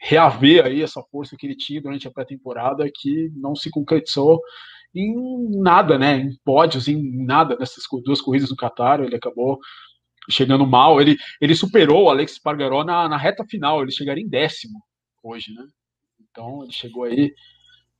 reaver 0.00 0.64
aí 0.64 0.82
essa 0.82 1.02
força 1.10 1.36
que 1.36 1.46
ele 1.46 1.56
tinha 1.56 1.80
durante 1.80 2.08
a 2.08 2.10
pré-temporada, 2.10 2.90
que 2.92 3.30
não 3.36 3.54
se 3.54 3.70
concretizou 3.70 4.40
em 4.94 5.14
nada, 5.60 5.98
né? 5.98 6.16
Em 6.16 6.30
pódios, 6.44 6.88
em 6.88 7.24
nada 7.24 7.56
dessas 7.56 7.84
duas 8.02 8.20
corridas 8.20 8.48
do 8.48 8.56
Qatar. 8.56 9.00
Ele 9.00 9.14
acabou 9.14 9.58
chegando 10.30 10.66
mal. 10.66 11.00
Ele, 11.00 11.16
ele 11.40 11.54
superou 11.54 12.04
o 12.04 12.10
Alex 12.10 12.38
Pargaró 12.38 12.84
na, 12.84 13.08
na 13.08 13.16
reta 13.16 13.44
final. 13.44 13.82
Ele 13.82 13.92
chegaria 13.92 14.24
em 14.24 14.28
décimo 14.28 14.80
hoje, 15.22 15.52
né? 15.52 15.66
Então 16.30 16.62
ele 16.62 16.72
chegou 16.72 17.04
aí. 17.04 17.32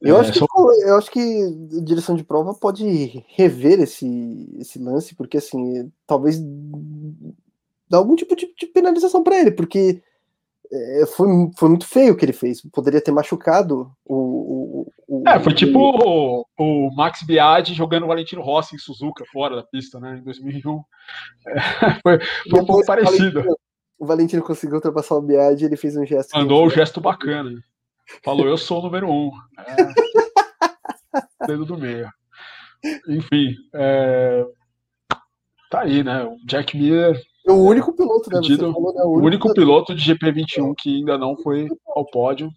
Eu, 0.00 0.16
é, 0.16 0.20
acho 0.20 0.32
que, 0.32 0.38
só... 0.38 0.46
eu 0.86 0.96
acho 0.96 1.10
que 1.10 1.20
a 1.20 1.84
direção 1.84 2.16
de 2.16 2.24
prova 2.24 2.54
pode 2.54 3.22
rever 3.28 3.80
esse, 3.80 4.48
esse 4.58 4.78
lance, 4.78 5.14
porque 5.14 5.36
assim, 5.36 5.92
talvez 6.06 6.40
dar 7.88 7.98
algum 7.98 8.16
tipo 8.16 8.34
de, 8.34 8.50
de 8.58 8.66
penalização 8.66 9.22
para 9.22 9.38
ele, 9.38 9.50
porque 9.50 10.02
é, 10.72 11.06
foi, 11.06 11.26
foi 11.58 11.68
muito 11.68 11.86
feio 11.86 12.12
o 12.12 12.16
que 12.16 12.24
ele 12.24 12.32
fez. 12.32 12.60
Poderia 12.72 13.00
ter 13.00 13.10
machucado 13.10 13.90
o. 14.04 14.86
o, 15.08 15.22
o 15.22 15.28
é, 15.28 15.40
foi 15.40 15.52
tipo 15.52 15.78
o, 15.78 16.46
o, 16.58 16.94
Max 16.94 17.22
Biaggi 17.22 17.74
jogando 17.74 18.04
o 18.04 18.06
Valentino 18.06 18.40
Rossi 18.40 18.76
em 18.76 18.78
Suzuka, 18.78 19.24
fora 19.32 19.56
da 19.56 19.62
pista, 19.64 19.98
né, 19.98 20.18
em 20.18 20.22
2001. 20.22 20.82
É, 21.48 21.60
foi, 22.02 22.20
foi 22.48 22.60
um 22.60 22.64
pouco 22.64 22.86
parecido. 22.86 23.42
O 23.98 24.06
Valentino, 24.06 24.42
conseguiu 24.42 24.76
ultrapassar 24.76 25.16
o 25.16 25.22
Biaggi 25.22 25.64
ele 25.64 25.76
fez 25.76 25.96
um 25.96 26.06
gesto. 26.06 26.36
Mandou 26.36 26.64
um 26.64 26.70
gesto 26.70 27.00
bacana. 27.00 27.50
Falou, 28.24 28.46
eu 28.46 28.56
sou 28.56 28.80
o 28.80 28.82
número 28.82 29.10
um. 29.10 29.30
É, 29.58 31.46
dedo 31.46 31.64
do 31.64 31.76
meio. 31.76 32.08
Enfim, 33.08 33.56
é, 33.74 34.44
tá 35.70 35.80
aí, 35.80 36.02
né? 36.02 36.24
O 36.24 36.36
Jack 36.46 36.76
Miller 36.78 37.20
o 37.46 37.54
único 37.54 37.94
piloto, 37.94 38.30
né? 38.30 38.40
Falou, 38.56 38.94
né? 38.94 39.02
O, 39.02 39.12
único, 39.12 39.26
único 39.26 39.54
piloto 39.54 39.94
de 39.94 40.14
GP21 40.14 40.74
que 40.76 40.96
ainda 40.96 41.16
não 41.16 41.36
foi 41.36 41.68
ao 41.94 42.04
pódio. 42.04 42.50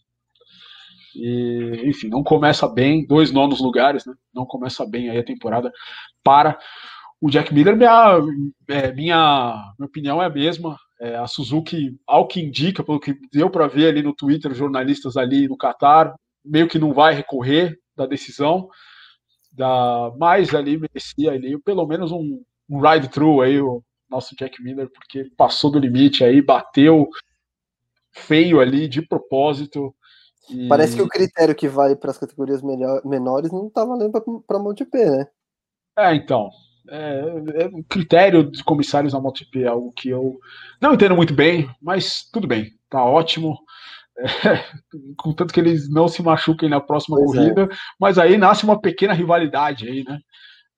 E, 1.16 1.84
enfim, 1.86 2.10
não 2.10 2.24
começa 2.24 2.68
bem, 2.68 3.06
dois 3.06 3.32
nonos 3.32 3.62
lugares, 3.62 4.06
né? 4.06 4.14
Não 4.34 4.46
começa 4.46 4.86
bem 4.86 5.10
aí 5.10 5.20
a 5.20 5.26
temporada 5.26 5.72
para 6.24 6.58
o 7.22 7.30
Jack 7.30 7.54
Miller. 7.54 7.76
Minha, 7.78 8.20
é, 8.68 8.92
minha, 8.94 9.74
minha 9.78 9.88
opinião 9.88 10.22
é 10.22 10.26
a 10.26 10.30
mesma. 10.30 10.78
É, 11.00 11.16
a 11.16 11.28
Suzuki, 11.28 11.98
ao 12.08 12.28
que 12.28 12.40
indica, 12.40 12.84
pelo 12.84 13.00
que 13.00 13.16
deu 13.32 13.50
para 13.50 13.68
ver 13.68 13.88
ali 13.90 14.02
no 14.02 14.16
Twitter, 14.16 14.54
jornalistas 14.54 15.18
ali 15.18 15.48
no 15.48 15.58
Qatar, 15.58 16.14
meio 16.46 16.68
que 16.68 16.80
não 16.80 16.94
vai 16.94 17.14
recorrer 17.14 17.78
da 17.96 18.06
decisão, 18.06 18.70
da, 19.54 20.12
mais 20.18 20.54
ali 20.56 20.78
merecia 20.78 21.32
ali, 21.32 21.60
pelo 21.62 21.86
menos 21.86 22.12
um, 22.12 22.42
um 22.70 22.80
ride-through 22.80 23.42
aí, 23.42 23.60
o, 23.60 23.84
nosso 24.14 24.36
Jack 24.36 24.62
Miller, 24.62 24.90
porque 24.90 25.26
passou 25.36 25.72
do 25.72 25.80
limite 25.80 26.24
aí, 26.24 26.42
bateu 26.42 27.10
feio 28.12 28.60
ali, 28.60 28.88
de 28.88 29.02
propósito. 29.02 29.94
E... 30.50 30.68
Parece 30.68 30.96
que 30.96 31.02
o 31.02 31.08
critério 31.08 31.56
que 31.56 31.68
vale 31.68 31.96
para 31.96 32.12
as 32.12 32.18
categorias 32.18 32.62
melhor, 32.62 33.02
menores 33.06 33.52
não 33.52 33.68
está 33.68 33.84
valendo 33.84 34.12
para 34.12 34.58
a 34.58 34.62
MotoGP, 34.62 35.06
né? 35.06 35.28
É, 35.98 36.16
então. 36.16 36.50
É, 36.90 37.20
é, 37.64 37.66
o 37.68 37.84
critério 37.86 38.44
de 38.44 38.64
comissários 38.64 39.14
na 39.14 39.20
MotoGP 39.20 39.64
é 39.64 39.68
algo 39.68 39.92
que 39.94 40.10
eu 40.10 40.38
não 40.82 40.94
entendo 40.94 41.16
muito 41.16 41.34
bem, 41.34 41.70
mas 41.82 42.30
tudo 42.32 42.46
bem, 42.46 42.72
tá 42.90 43.04
ótimo. 43.04 43.58
É, 44.18 44.26
contanto 45.18 45.54
que 45.54 45.60
eles 45.60 45.90
não 45.90 46.08
se 46.08 46.22
machuquem 46.22 46.70
na 46.70 46.82
próxima 46.82 47.18
pois 47.18 47.32
é. 47.32 47.36
corrida, 47.36 47.64
é. 47.64 47.76
mas 48.00 48.20
aí 48.20 48.38
nasce 48.38 48.64
uma 48.64 48.80
pequena 48.80 49.14
rivalidade 49.14 49.88
aí, 49.88 50.04
né? 50.04 50.20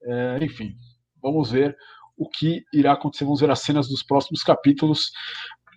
É, 0.04 0.44
enfim, 0.44 0.76
vamos 1.22 1.50
ver 1.50 1.76
o 2.18 2.30
que 2.30 2.64
irá 2.74 2.94
acontecer. 2.94 3.26
Vamos 3.26 3.42
ver 3.42 3.52
as 3.52 3.60
cenas 3.60 3.88
dos 3.88 4.04
próximos 4.04 4.44
capítulos. 4.44 5.12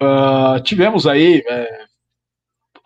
Uh, 0.01 0.63
tivemos 0.63 1.07
aí 1.07 1.43
é, 1.49 1.87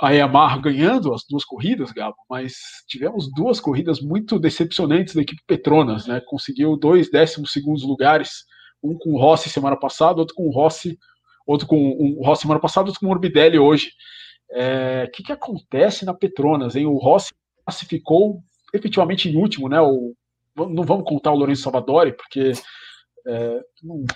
a 0.01 0.11
Yamaha 0.11 0.59
ganhando 0.59 1.15
as 1.15 1.25
duas 1.29 1.45
corridas, 1.45 1.93
Gabo, 1.93 2.17
mas 2.29 2.55
tivemos 2.89 3.31
duas 3.33 3.61
corridas 3.61 4.01
muito 4.01 4.39
decepcionantes 4.39 5.15
da 5.15 5.23
equipe 5.23 5.43
Petronas, 5.47 6.07
né? 6.07 6.21
Conseguiu 6.27 6.77
dois 6.77 7.11
décimos 7.11 7.53
segundos 7.53 7.85
lugares, 7.85 8.45
um 8.83 8.99
com 8.99 9.11
o 9.11 9.19
Rossi 9.19 9.49
semana 9.49 9.77
passada, 9.77 10.19
outro 10.19 10.35
com 10.35 10.49
o 10.49 10.51
Rossi, 10.51 10.99
outro 11.47 11.69
com 11.69 11.77
o 11.77 12.25
Rossi 12.25 12.43
semana 12.43 12.61
passada, 12.61 12.87
outro 12.89 12.99
com 12.99 13.07
o 13.07 13.09
Morbidelli 13.11 13.59
hoje. 13.59 13.93
O 14.51 14.55
é, 14.55 15.07
que, 15.15 15.23
que 15.23 15.33
acontece 15.33 16.05
na 16.05 16.13
Petronas, 16.13 16.75
hein? 16.75 16.87
O 16.87 16.97
Rossi 16.97 17.33
classificou 17.65 18.43
efetivamente 18.75 19.29
em 19.29 19.37
último, 19.37 19.69
né? 19.69 19.81
O, 19.81 20.15
não 20.57 20.83
vamos 20.83 21.05
contar 21.09 21.31
o 21.31 21.37
Lourenço 21.37 21.63
Salvadori, 21.63 22.13
porque 22.13 22.53
é, 23.27 23.61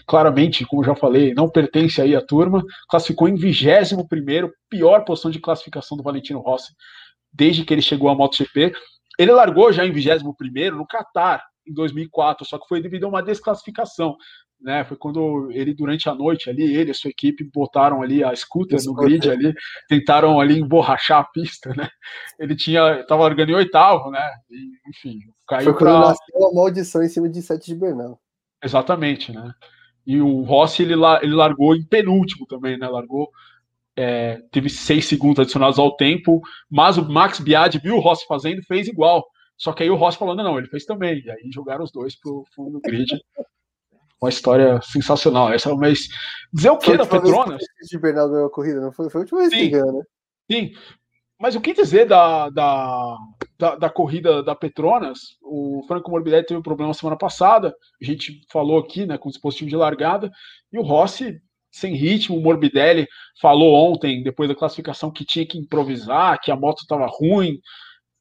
claramente, 0.06 0.64
como 0.66 0.84
já 0.84 0.94
falei, 0.94 1.34
não 1.34 1.48
pertence 1.48 2.00
aí 2.00 2.14
à 2.14 2.20
turma, 2.20 2.64
classificou 2.88 3.28
em 3.28 3.34
21 3.34 4.06
primeiro, 4.06 4.52
pior 4.68 5.04
posição 5.04 5.30
de 5.30 5.40
classificação 5.40 5.96
do 5.96 6.02
Valentino 6.02 6.40
Rossi 6.40 6.72
desde 7.36 7.64
que 7.64 7.74
ele 7.74 7.82
chegou 7.82 8.08
à 8.08 8.14
MotoGP. 8.14 8.72
Ele 9.18 9.32
largou 9.32 9.72
já 9.72 9.84
em 9.84 9.92
21 9.92 10.32
primeiro 10.34 10.76
no 10.76 10.86
Qatar 10.86 11.44
em 11.66 11.72
2004, 11.72 12.46
só 12.46 12.58
que 12.58 12.68
foi 12.68 12.80
devido 12.80 13.04
a 13.04 13.08
uma 13.08 13.22
desclassificação. 13.22 14.16
Né, 14.58 14.82
foi 14.86 14.96
quando 14.96 15.50
ele 15.52 15.74
durante 15.74 16.08
a 16.08 16.14
noite 16.14 16.48
ali, 16.48 16.62
ele 16.62 16.88
e 16.88 16.90
a 16.90 16.94
sua 16.94 17.10
equipe 17.10 17.44
botaram 17.52 18.00
ali 18.00 18.24
a 18.24 18.34
scooter 18.34 18.82
no 18.86 18.94
grid 18.94 19.30
ali, 19.30 19.52
tentaram 19.86 20.40
ali 20.40 20.58
emborrachar 20.58 21.20
a 21.20 21.24
pista, 21.24 21.74
né? 21.76 21.90
Ele 22.40 22.56
tinha, 22.56 23.00
estava 23.00 23.24
largando 23.24 23.52
em 23.52 23.54
oitavo, 23.54 24.10
né? 24.10 24.26
E, 24.48 24.88
enfim, 24.88 25.18
caiu 25.46 25.64
foi 25.64 25.74
quando 25.74 26.00
pra... 26.00 26.08
nasceu 26.08 26.48
a 26.48 26.54
maldição 26.54 27.02
em 27.02 27.08
cima 27.08 27.28
de 27.28 27.42
Sete 27.42 27.66
de 27.66 27.74
Bernal. 27.74 28.18
Exatamente, 28.66 29.32
né? 29.32 29.52
E 30.04 30.20
o 30.20 30.42
Rossi 30.42 30.82
ele, 30.82 30.94
ele 31.22 31.34
largou 31.34 31.74
em 31.74 31.84
penúltimo 31.84 32.46
também, 32.46 32.76
né? 32.76 32.88
Largou, 32.88 33.30
é, 33.96 34.40
teve 34.50 34.68
seis 34.68 35.06
segundos 35.06 35.38
adicionados 35.38 35.78
ao 35.78 35.96
tempo, 35.96 36.40
mas 36.68 36.98
o 36.98 37.08
Max 37.08 37.40
Biaggi 37.40 37.78
viu 37.78 37.96
o 37.96 38.00
Rossi 38.00 38.26
fazendo 38.26 38.62
fez 38.62 38.88
igual. 38.88 39.24
Só 39.56 39.72
que 39.72 39.84
aí 39.84 39.90
o 39.90 39.96
Rossi 39.96 40.18
falou: 40.18 40.34
não, 40.34 40.58
ele 40.58 40.68
fez 40.68 40.84
também. 40.84 41.22
E 41.24 41.30
aí 41.30 41.50
jogaram 41.52 41.84
os 41.84 41.92
dois 41.92 42.18
pro 42.18 42.44
fundo 42.54 42.72
do 42.72 42.80
grid. 42.80 43.06
Uma 44.20 44.30
história 44.30 44.80
sensacional. 44.82 45.52
Essa, 45.52 45.74
mas 45.74 46.08
dizer 46.52 46.70
o 46.70 46.78
que 46.78 46.96
da 46.96 47.04
Petronas? 47.04 47.62
De 47.88 47.98
Bernal 47.98 48.30
ganhou 48.30 48.46
a 48.46 48.50
corrida, 48.50 48.80
não 48.80 48.90
foi? 48.90 49.10
Foi 49.10 49.20
a 49.20 49.22
última 49.22 49.40
vez 49.40 49.52
que 49.52 49.68
ganhou, 49.68 49.92
né? 49.92 50.02
Sim, 50.50 50.72
mas 51.38 51.54
o 51.54 51.60
que 51.60 51.74
dizer 51.74 52.06
da, 52.06 52.48
da, 52.50 53.16
da, 53.58 53.76
da, 53.76 53.90
corrida 53.90 54.42
da 54.42 54.54
Petronas? 54.54 55.36
O 55.42 55.84
Franco 55.86 56.10
Morbidelli 56.10 56.46
teve 56.46 56.58
um 56.58 56.62
problema 56.62 56.94
semana 56.94 57.16
passada, 57.16 57.74
a 58.00 58.04
gente 58.04 58.40
falou 58.50 58.78
aqui 58.78 59.04
né, 59.04 59.18
com 59.18 59.28
o 59.28 59.32
dispositivo 59.32 59.70
de 59.70 59.76
largada, 59.76 60.30
e 60.72 60.78
o 60.78 60.82
Rossi 60.82 61.40
sem 61.70 61.94
ritmo. 61.94 62.38
O 62.38 62.42
Morbidelli 62.42 63.06
falou 63.40 63.74
ontem, 63.74 64.22
depois 64.22 64.48
da 64.48 64.54
classificação, 64.54 65.10
que 65.10 65.24
tinha 65.24 65.46
que 65.46 65.58
improvisar, 65.58 66.40
que 66.40 66.50
a 66.50 66.56
moto 66.56 66.80
estava 66.80 67.06
ruim. 67.06 67.60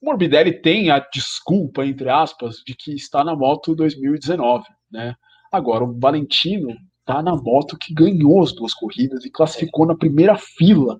O 0.01 0.07
Morbidelli 0.07 0.61
tem 0.61 0.91
a 0.91 0.99
desculpa, 0.99 1.85
entre 1.85 2.09
aspas, 2.09 2.57
de 2.65 2.75
que 2.75 2.93
está 2.93 3.23
na 3.23 3.35
moto 3.35 3.75
2019. 3.75 4.65
Né? 4.91 5.15
Agora, 5.51 5.85
o 5.85 5.97
Valentino 5.97 6.75
está 6.99 7.21
na 7.21 7.35
moto 7.35 7.77
que 7.77 7.93
ganhou 7.93 8.43
as 8.43 8.51
duas 8.51 8.73
corridas 8.73 9.23
e 9.23 9.31
classificou 9.31 9.85
na 9.85 9.95
primeira 9.95 10.35
fila 10.35 10.99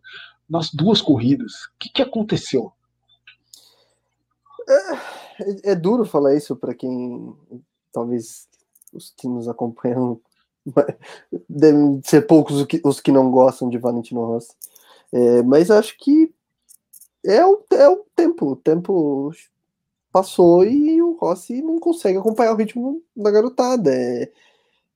nas 0.50 0.72
duas 0.72 1.02
corridas. 1.02 1.66
O 1.66 1.72
que, 1.80 1.90
que 1.90 2.02
aconteceu? 2.02 2.72
É, 4.68 5.72
é, 5.72 5.76
duro 5.76 6.06
falar 6.06 6.36
isso 6.36 6.56
para 6.56 6.74
quem 6.74 7.36
talvez 7.92 8.48
os 8.94 9.14
que 9.16 9.28
nos 9.28 9.48
acompanham 9.48 10.20
devem 11.48 12.02
ser 12.04 12.26
poucos 12.26 12.58
os 12.58 12.66
que, 12.66 12.82
os 12.84 13.00
que 13.00 13.12
não 13.12 13.30
gostam 13.30 13.70
de 13.70 13.78
Valentino 13.78 14.26
Rossi. 14.26 14.54
É, 15.12 15.44
mas 15.44 15.70
acho 15.70 15.98
que 15.98 16.34
é 17.24 17.46
o, 17.46 17.64
é 17.72 17.90
o 17.90 18.06
tempo. 18.16 18.52
O 18.52 18.56
tempo 18.56 19.32
passou 20.12 20.64
e 20.64 21.02
o 21.02 21.18
Rossi 21.18 21.62
não 21.62 21.80
consegue 21.80 22.18
acompanhar 22.18 22.54
o 22.54 22.58
ritmo 22.58 23.02
da 23.16 23.30
garotada. 23.32 23.92
É, 23.94 24.32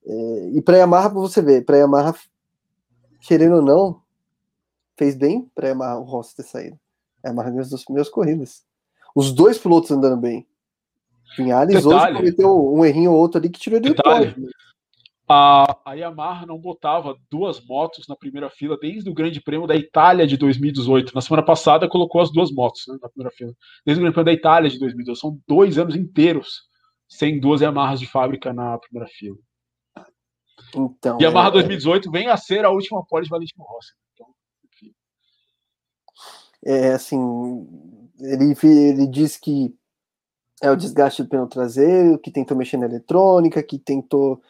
é, 0.06 0.50
e 0.54 0.62
para 0.62 0.78
Yamaha, 0.78 1.08
você 1.08 1.42
ver, 1.42 1.64
para 1.64 1.76
Yamaha, 1.76 2.14
querendo 3.20 3.56
ou 3.56 3.62
não, 3.62 4.02
fez 5.00 5.14
bem 5.14 5.50
para 5.54 5.98
o 5.98 6.04
Rossi 6.04 6.36
ter 6.36 6.42
saído. 6.42 6.78
É 7.24 7.30
uma 7.30 7.50
das 7.50 7.70
duas 7.70 7.82
primeiras 7.82 8.10
corridas. 8.10 8.62
Os 9.16 9.32
dois 9.32 9.56
pilotos 9.56 9.90
andando 9.90 10.20
bem. 10.20 10.46
Vinhales 11.38 11.86
hoje 11.86 12.12
cometeu 12.12 12.70
um 12.70 12.84
errinho 12.84 13.12
ou 13.12 13.18
outro 13.18 13.38
ali 13.38 13.48
que 13.48 13.58
tirou 13.58 13.78
ele 13.78 13.94
do 13.94 14.02
pódio. 14.02 14.34
a, 15.26 15.78
a 15.86 15.94
Yamaha 15.94 16.44
não 16.44 16.58
botava 16.58 17.16
duas 17.30 17.64
motos 17.64 18.06
na 18.08 18.14
primeira 18.14 18.50
fila 18.50 18.76
desde 18.78 19.08
o 19.08 19.14
Grande 19.14 19.40
Prêmio 19.40 19.66
da 19.66 19.74
Itália 19.74 20.26
de 20.26 20.36
2018. 20.36 21.14
Na 21.14 21.22
semana 21.22 21.42
passada 21.42 21.88
colocou 21.88 22.20
as 22.20 22.30
duas 22.30 22.50
motos 22.52 22.82
né, 22.86 22.98
na 23.00 23.08
primeira 23.08 23.34
fila. 23.34 23.54
Desde 23.86 24.00
o 24.00 24.02
Grande 24.02 24.14
Prêmio 24.14 24.26
da 24.26 24.38
Itália 24.38 24.68
de 24.68 24.78
2018. 24.78 25.18
São 25.18 25.38
dois 25.48 25.78
anos 25.78 25.96
inteiros 25.96 26.68
sem 27.08 27.40
duas 27.40 27.62
Yamahas 27.62 28.00
de 28.00 28.06
fábrica 28.06 28.52
na 28.52 28.76
primeira 28.78 29.08
fila. 29.08 29.36
Então, 30.74 31.18
Yamaha 31.18 31.48
é... 31.48 31.52
2018 31.52 32.10
vem 32.10 32.28
a 32.28 32.36
ser 32.36 32.66
a 32.66 32.70
última 32.70 33.02
pole 33.06 33.24
de 33.24 33.30
Valentino 33.30 33.64
Rossi. 33.64 33.92
É 36.64 36.92
assim, 36.92 37.18
ele, 38.20 38.54
ele 38.62 39.06
diz 39.06 39.36
que 39.36 39.74
é 40.62 40.70
o 40.70 40.76
desgaste 40.76 41.22
do 41.22 41.28
pneu 41.28 41.46
traseiro, 41.46 42.18
que 42.18 42.30
tentou 42.30 42.56
mexer 42.56 42.76
na 42.76 42.86
eletrônica, 42.86 43.62
que 43.62 43.78
tentou 43.78 44.42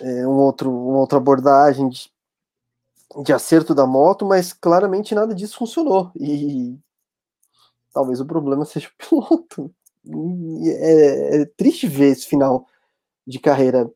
é, 0.00 0.26
um 0.26 0.38
outro, 0.38 0.70
uma 0.70 0.98
outra 0.98 1.18
abordagem 1.18 1.88
de, 1.88 2.10
de 3.24 3.32
acerto 3.32 3.74
da 3.74 3.86
moto, 3.86 4.26
mas 4.26 4.52
claramente 4.52 5.14
nada 5.14 5.34
disso 5.34 5.56
funcionou. 5.56 6.10
E 6.16 6.78
talvez 7.92 8.20
o 8.20 8.26
problema 8.26 8.64
seja 8.64 8.88
o 8.88 8.92
piloto. 9.26 9.74
É, 10.66 11.42
é 11.42 11.44
triste 11.56 11.86
ver 11.86 12.10
esse 12.10 12.26
final 12.26 12.66
de 13.26 13.38
carreira. 13.38 13.90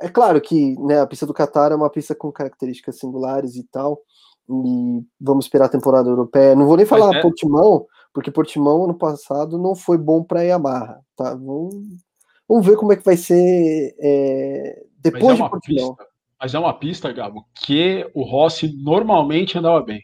É 0.00 0.08
claro 0.08 0.40
que 0.40 0.76
né, 0.80 1.00
a 1.00 1.06
pista 1.06 1.26
do 1.26 1.34
Qatar 1.34 1.72
é 1.72 1.74
uma 1.74 1.90
pista 1.90 2.14
com 2.14 2.32
características 2.32 2.98
singulares 2.98 3.56
e 3.56 3.64
tal, 3.64 4.02
e 4.48 5.02
vamos 5.20 5.46
esperar 5.46 5.66
a 5.66 5.70
temporada 5.70 6.08
europeia. 6.08 6.54
Não 6.54 6.66
vou 6.66 6.76
nem 6.76 6.86
falar 6.86 7.16
é. 7.16 7.20
Portimão, 7.22 7.86
porque 8.12 8.30
Portimão 8.30 8.84
ano 8.84 8.94
passado 8.94 9.58
não 9.58 9.74
foi 9.74 9.98
bom 9.98 10.22
para 10.22 10.40
a 10.40 10.44
Yamaha, 10.44 11.00
tá? 11.16 11.34
Vamos, 11.34 11.74
vamos 12.48 12.66
ver 12.66 12.76
como 12.76 12.92
é 12.92 12.96
que 12.96 13.04
vai 13.04 13.16
ser 13.16 13.94
é, 13.98 14.84
depois 15.00 15.38
mas 15.38 15.40
é 15.40 15.42
de 15.42 15.50
Portimão. 15.50 15.94
Pista, 15.94 16.14
mas 16.40 16.54
é 16.54 16.58
uma 16.58 16.78
pista, 16.78 17.12
Gabo, 17.12 17.46
que 17.54 18.10
o 18.14 18.22
Rossi 18.22 18.72
normalmente 18.76 19.58
andava 19.58 19.80
bem. 19.82 20.02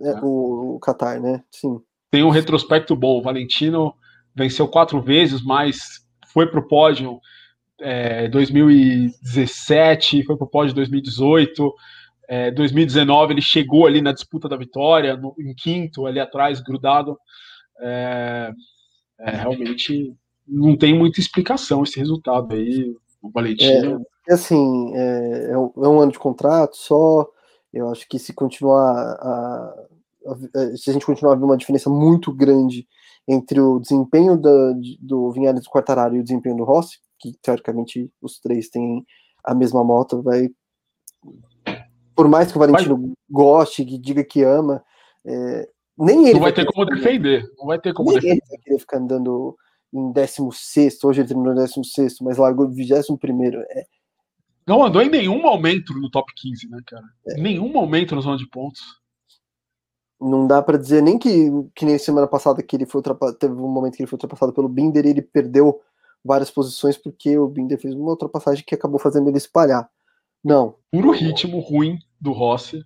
É, 0.00 0.14
né? 0.14 0.20
o, 0.22 0.76
o 0.76 0.80
Qatar, 0.80 1.20
né? 1.20 1.42
Sim. 1.50 1.80
Tem 2.10 2.22
um 2.22 2.30
retrospecto 2.30 2.94
bom. 2.96 3.18
O 3.18 3.22
Valentino 3.22 3.94
venceu 4.34 4.68
quatro 4.68 5.02
vezes, 5.02 5.42
mas 5.42 6.06
foi 6.32 6.46
para 6.46 6.60
o 6.60 6.66
pódio 6.66 7.20
é, 7.80 8.28
2017, 8.28 10.24
foi 10.24 10.36
para 10.36 10.44
o 10.44 10.50
pódio 10.50 10.74
2018. 10.74 11.74
É, 12.28 12.50
2019 12.50 13.32
ele 13.32 13.40
chegou 13.40 13.86
ali 13.86 14.02
na 14.02 14.12
disputa 14.12 14.48
da 14.48 14.56
vitória, 14.56 15.16
no, 15.16 15.34
em 15.38 15.54
quinto, 15.54 16.06
ali 16.06 16.20
atrás, 16.20 16.60
grudado. 16.60 17.18
É, 17.80 18.52
é, 19.20 19.30
realmente 19.30 20.14
não 20.46 20.76
tem 20.76 20.96
muita 20.96 21.20
explicação 21.20 21.82
esse 21.82 21.98
resultado 21.98 22.54
aí. 22.54 22.94
O 23.20 23.30
Valentino. 23.30 24.04
É, 24.28 24.34
assim, 24.34 24.94
é, 24.94 25.50
é, 25.52 25.58
um, 25.58 25.72
é, 25.76 25.88
um, 25.88 26.00
ano 26.00 26.12
de 26.12 26.18
contrato 26.18 26.76
só. 26.76 27.26
Eu 27.72 27.90
acho 27.90 28.06
que 28.08 28.18
se 28.18 28.32
continuar 28.32 28.92
a, 28.92 29.74
se 30.76 30.90
a 30.90 30.92
gente 30.92 31.06
continuar 31.06 31.32
a 31.32 31.36
ver 31.36 31.44
uma 31.44 31.56
diferença 31.56 31.90
muito 31.90 32.32
grande 32.32 32.86
entre 33.26 33.60
o 33.60 33.78
desempenho 33.78 34.40
do 35.00 35.32
Vinhares 35.32 35.62
do 35.62 35.70
Quartararo 35.70 36.16
e 36.16 36.20
o 36.20 36.22
desempenho 36.22 36.56
do 36.56 36.64
Rossi, 36.64 36.98
que 37.18 37.32
teoricamente 37.42 38.10
os 38.22 38.38
três 38.40 38.68
têm 38.68 39.04
a 39.44 39.54
mesma 39.54 39.84
moto, 39.84 40.22
vai. 40.22 40.48
Por 42.18 42.26
mais 42.26 42.50
que 42.50 42.58
o 42.58 42.60
Valentino 42.60 42.96
vai. 42.96 43.12
goste, 43.30 43.84
que 43.84 43.96
diga 43.96 44.24
que 44.24 44.42
ama, 44.42 44.84
é, 45.24 45.68
nem 45.96 46.24
ele. 46.24 46.32
Não 46.34 46.40
vai, 46.40 46.50
vai 46.50 46.64
ter 46.64 46.66
como 46.66 46.84
defender. 46.84 47.48
Não 47.56 47.66
vai 47.66 47.80
ter 47.80 47.94
como 47.94 48.10
nem 48.10 48.18
defender. 48.18 48.42
Ele 48.42 48.50
vai 48.50 48.58
querer 48.58 48.78
ficar 48.80 48.98
andando 48.98 49.56
em 49.94 50.10
16, 50.10 51.04
hoje 51.04 51.20
ele 51.20 51.28
terminou 51.28 51.52
em 51.52 51.56
16, 51.56 52.16
mas 52.22 52.36
largou 52.36 52.66
em 52.66 52.74
21. 52.74 53.16
É... 53.70 53.86
Não 54.66 54.84
andou 54.84 55.00
em 55.00 55.08
nenhum 55.08 55.40
momento 55.40 55.94
no 55.94 56.10
top 56.10 56.32
15, 56.34 56.68
né, 56.68 56.80
cara? 56.84 57.04
É. 57.28 57.40
Nenhum 57.40 57.68
momento 57.68 58.16
na 58.16 58.20
zona 58.20 58.36
de 58.36 58.48
pontos. 58.48 58.82
Não 60.20 60.44
dá 60.44 60.60
para 60.60 60.76
dizer 60.76 61.00
nem 61.00 61.20
que, 61.20 61.48
que 61.72 61.84
nem 61.84 61.96
semana 61.98 62.26
passada 62.26 62.64
que 62.64 62.74
ele 62.74 62.84
foi 62.84 62.98
ultrapassado, 62.98 63.38
teve 63.38 63.54
um 63.54 63.68
momento 63.68 63.94
que 63.94 64.02
ele 64.02 64.10
foi 64.10 64.16
ultrapassado 64.16 64.52
pelo 64.52 64.68
Binder 64.68 65.06
e 65.06 65.10
ele 65.10 65.22
perdeu 65.22 65.80
várias 66.24 66.50
posições 66.50 66.96
porque 66.96 67.38
o 67.38 67.46
Binder 67.46 67.80
fez 67.80 67.94
uma 67.94 68.10
ultrapassagem 68.10 68.64
que 68.66 68.74
acabou 68.74 68.98
fazendo 68.98 69.28
ele 69.28 69.38
espalhar. 69.38 69.88
Não. 70.42 70.74
Puro 70.90 71.12
ritmo 71.12 71.60
ruim 71.60 72.00
do 72.20 72.32
Rossi. 72.32 72.84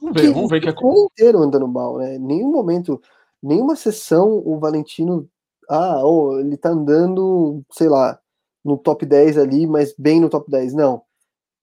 Vamos 0.00 0.20
ver, 0.20 0.28
que, 0.28 0.34
vamos 0.34 0.50
ver 0.50 0.56
o 0.58 0.74
que. 0.74 0.84
O 0.84 1.08
inteiro 1.12 1.38
andando 1.38 1.68
mal, 1.68 1.98
né? 1.98 2.18
Nenhum 2.18 2.50
momento, 2.50 3.00
nenhuma 3.42 3.76
sessão 3.76 4.42
o 4.44 4.58
Valentino 4.58 5.28
ah, 5.70 6.04
oh, 6.04 6.36
ele 6.40 6.56
tá 6.56 6.70
andando, 6.70 7.64
sei 7.70 7.88
lá, 7.88 8.18
no 8.64 8.76
top 8.76 9.06
10 9.06 9.38
ali, 9.38 9.68
mas 9.68 9.94
bem 9.96 10.20
no 10.20 10.28
top 10.28 10.50
10. 10.50 10.74
Não. 10.74 11.02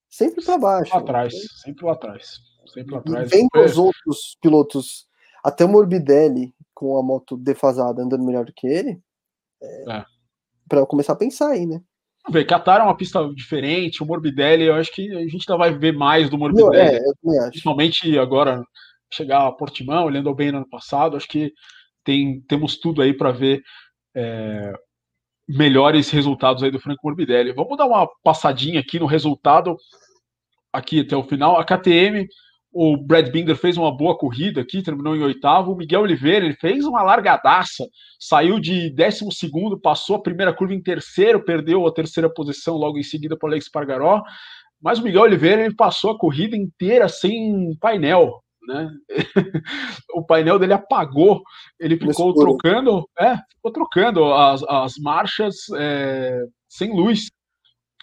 Sempre 0.10 0.44
para 0.46 0.58
baixo. 0.58 0.94
Lá 0.94 1.02
atrás, 1.02 1.34
sempre 1.62 1.86
lá 1.86 1.92
atrás. 1.92 2.40
Sempre 2.74 2.94
lá 2.94 3.02
atrás. 3.02 3.30
Vem 3.30 3.50
com 3.50 3.60
os 3.60 3.78
outros 3.78 4.38
pilotos, 4.42 5.08
até 5.44 5.66
o 5.66 5.70
Morbidelli 5.70 6.56
com 6.74 6.98
a 6.98 7.04
moto 7.04 7.36
defasada 7.36 8.02
andando 8.02 8.24
melhor 8.24 8.46
do 8.46 8.54
que 8.54 8.66
ele. 8.66 9.02
É, 9.62 9.98
é. 9.98 10.06
Para 10.70 10.86
começar 10.86 11.12
a 11.14 11.18
pensar 11.18 11.50
aí, 11.50 11.66
né? 11.66 11.82
Vamos 12.28 12.42
ver, 12.42 12.46
Qatar 12.46 12.82
é 12.82 12.84
uma 12.84 12.98
pista 12.98 13.26
diferente, 13.34 14.04
o 14.04 14.06
Morbidelli, 14.06 14.66
eu 14.66 14.76
acho 14.76 14.92
que 14.92 15.10
a 15.16 15.22
gente 15.22 15.50
ainda 15.50 15.58
vai 15.58 15.74
ver 15.74 15.94
mais 15.94 16.30
do 16.30 16.38
Morbidelli. 16.38 17.00
Não, 17.24 17.46
é, 17.46 17.50
principalmente 17.50 18.20
agora, 18.20 18.62
chegar 19.10 19.48
a 19.48 19.52
Portimão, 19.52 20.10
ele 20.10 20.18
andou 20.18 20.36
bem 20.36 20.52
no 20.52 20.58
ano 20.58 20.70
passado, 20.70 21.16
acho 21.16 21.28
que 21.28 21.54
tem, 22.04 22.42
temos 22.42 22.78
tudo 22.78 23.02
aí 23.02 23.14
para 23.14 23.32
ver 23.32 23.64
é, 24.14 24.74
melhores 25.48 26.10
resultados 26.10 26.64
aí 26.64 26.70
do 26.70 26.82
Franco 26.82 27.00
Morbidelli. 27.08 27.54
Vamos 27.54 27.78
dar 27.78 27.86
uma 27.86 28.06
passadinha 28.22 28.82
aqui 28.82 29.00
no 29.00 29.06
resultado, 29.06 29.78
aqui 30.74 31.00
até 31.00 31.16
o 31.16 31.24
final. 31.24 31.58
A 31.58 31.64
KTM, 31.64 32.28
o 32.80 32.96
Brad 32.96 33.30
Binder 33.32 33.56
fez 33.56 33.76
uma 33.76 33.96
boa 33.96 34.16
corrida 34.16 34.62
aqui, 34.62 34.84
terminou 34.84 35.16
em 35.16 35.24
oitavo. 35.24 35.72
O 35.72 35.76
Miguel 35.76 36.02
Oliveira, 36.02 36.46
ele 36.46 36.54
fez 36.54 36.86
uma 36.86 37.02
largadaça, 37.02 37.84
saiu 38.20 38.60
de 38.60 38.92
décimo 38.92 39.32
segundo, 39.32 39.80
passou 39.80 40.16
a 40.16 40.22
primeira 40.22 40.54
curva 40.54 40.76
em 40.76 40.82
terceiro, 40.82 41.44
perdeu 41.44 41.88
a 41.88 41.92
terceira 41.92 42.30
posição 42.30 42.76
logo 42.76 43.00
em 43.00 43.04
seguida 43.04 43.36
para 43.36 43.48
o 43.48 43.50
Alex 43.50 43.68
Pargaró. 43.70 44.22
Mas 44.80 45.00
o 45.00 45.04
Miguel 45.04 45.24
Oliveira 45.24 45.66
ele 45.66 45.76
passou 45.76 46.12
a 46.12 46.18
corrida 46.18 46.56
inteira 46.56 47.10
sem 47.10 47.76
painel 47.82 48.32
né? 48.68 48.90
o 50.14 50.24
painel 50.24 50.60
dele 50.60 50.74
apagou, 50.74 51.42
ele 51.80 51.98
ficou 51.98 52.34
trocando, 52.34 53.08
é, 53.18 53.38
ficou 53.56 53.72
trocando 53.72 54.26
as, 54.34 54.62
as 54.64 54.98
marchas 54.98 55.56
é, 55.78 56.44
sem 56.68 56.94
luz, 56.94 57.28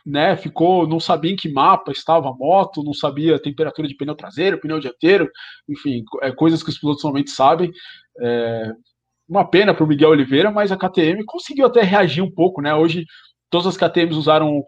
né? 0.05 0.37
Ficou, 0.37 0.87
não 0.87 1.01
sabia 1.01 1.33
em 1.33 1.37
que 1.37 1.53
mapa 1.53 1.93
estava 1.93 2.29
a 2.29 2.35
moto, 2.35 2.83
não 2.83 2.93
sabia 2.93 3.37
a 3.37 3.41
temperatura 3.41 3.89
de 3.89 3.97
pneu 3.97 4.15
traseiro, 4.15 4.61
pneu 4.61 4.81
dianteiro, 4.81 5.31
enfim, 5.69 6.05
é, 6.23 6.33
coisas 6.33 6.63
que 6.63 6.71
os 6.71 6.79
pilotos 6.79 7.03
normalmente 7.03 7.31
sabem. 7.31 7.71
É, 8.21 8.73
uma 9.29 9.49
pena 9.49 9.73
para 9.75 9.85
o 9.85 9.87
Miguel 9.87 10.11
Oliveira, 10.11 10.51
mas 10.51 10.71
a 10.71 10.77
KTM 10.77 11.25
conseguiu 11.25 11.67
até 11.67 11.83
reagir 11.83 12.23
um 12.23 12.31
pouco, 12.31 12.61
né? 12.61 12.75
Hoje 12.75 13.07
todas 13.51 13.67
as 13.67 13.77
KTMs 13.77 14.17
usaram 14.17 14.63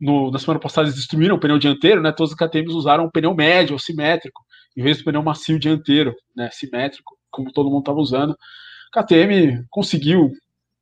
no, 0.00 0.30
na 0.30 0.38
semana 0.38 0.60
passada 0.60 0.86
eles 0.86 0.96
destruíram 0.96 1.36
o 1.36 1.40
pneu 1.40 1.58
dianteiro, 1.58 2.02
né? 2.02 2.12
Todas 2.12 2.32
as 2.32 2.36
KTMs 2.36 2.74
usaram 2.74 3.06
um 3.06 3.10
pneu 3.10 3.34
médio, 3.34 3.78
simétrico 3.78 4.42
em 4.76 4.82
vez 4.82 4.98
do 4.98 5.04
pneu 5.04 5.22
macio 5.22 5.58
dianteiro, 5.58 6.14
né, 6.34 6.50
simétrico, 6.52 7.16
como 7.30 7.52
todo 7.52 7.70
mundo 7.70 7.80
estava 7.80 7.98
usando. 7.98 8.36
A 8.92 9.02
KTM 9.02 9.64
conseguiu 9.70 10.30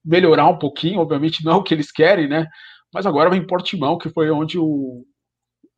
melhorar 0.04 0.48
um 0.48 0.58
pouquinho, 0.58 1.00
obviamente 1.00 1.44
não 1.44 1.52
é 1.52 1.54
o 1.56 1.62
que 1.62 1.74
eles 1.74 1.92
querem, 1.92 2.28
né? 2.28 2.46
Mas 2.92 3.06
agora 3.06 3.30
vem 3.30 3.46
Portimão, 3.46 3.96
que 3.96 4.10
foi 4.10 4.30
onde 4.30 4.58
o, 4.58 5.04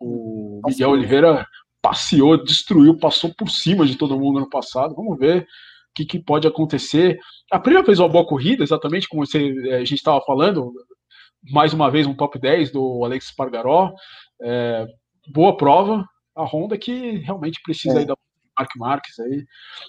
o 0.00 0.60
Miguel 0.66 0.90
Oliveira 0.90 1.46
passeou, 1.80 2.42
destruiu, 2.42 2.98
passou 2.98 3.32
por 3.34 3.50
cima 3.50 3.86
de 3.86 3.96
todo 3.96 4.18
mundo 4.18 4.40
no 4.40 4.48
passado. 4.48 4.94
Vamos 4.94 5.18
ver 5.18 5.42
o 5.42 5.46
que, 5.94 6.04
que 6.04 6.18
pode 6.18 6.46
acontecer. 6.46 7.18
A 7.52 7.58
primeira 7.58 7.84
fez 7.84 7.98
uma 7.98 8.08
boa 8.08 8.26
corrida, 8.26 8.64
exatamente 8.64 9.08
como 9.08 9.24
você, 9.24 9.54
eh, 9.68 9.76
a 9.76 9.80
gente 9.80 9.94
estava 9.94 10.20
falando, 10.22 10.72
mais 11.50 11.72
uma 11.72 11.90
vez 11.90 12.06
um 12.06 12.14
top 12.14 12.38
10 12.38 12.72
do 12.72 13.04
Alex 13.04 13.34
Pargaró. 13.34 13.92
É, 14.42 14.86
boa 15.28 15.56
prova, 15.56 16.04
a 16.34 16.42
Honda 16.44 16.76
que 16.76 17.18
realmente 17.18 17.60
precisa 17.62 17.96
é. 17.96 17.98
aí 18.00 18.06
da 18.06 18.16
Mark 18.58 18.70
Marques 18.76 19.18
aí. 19.18 19.44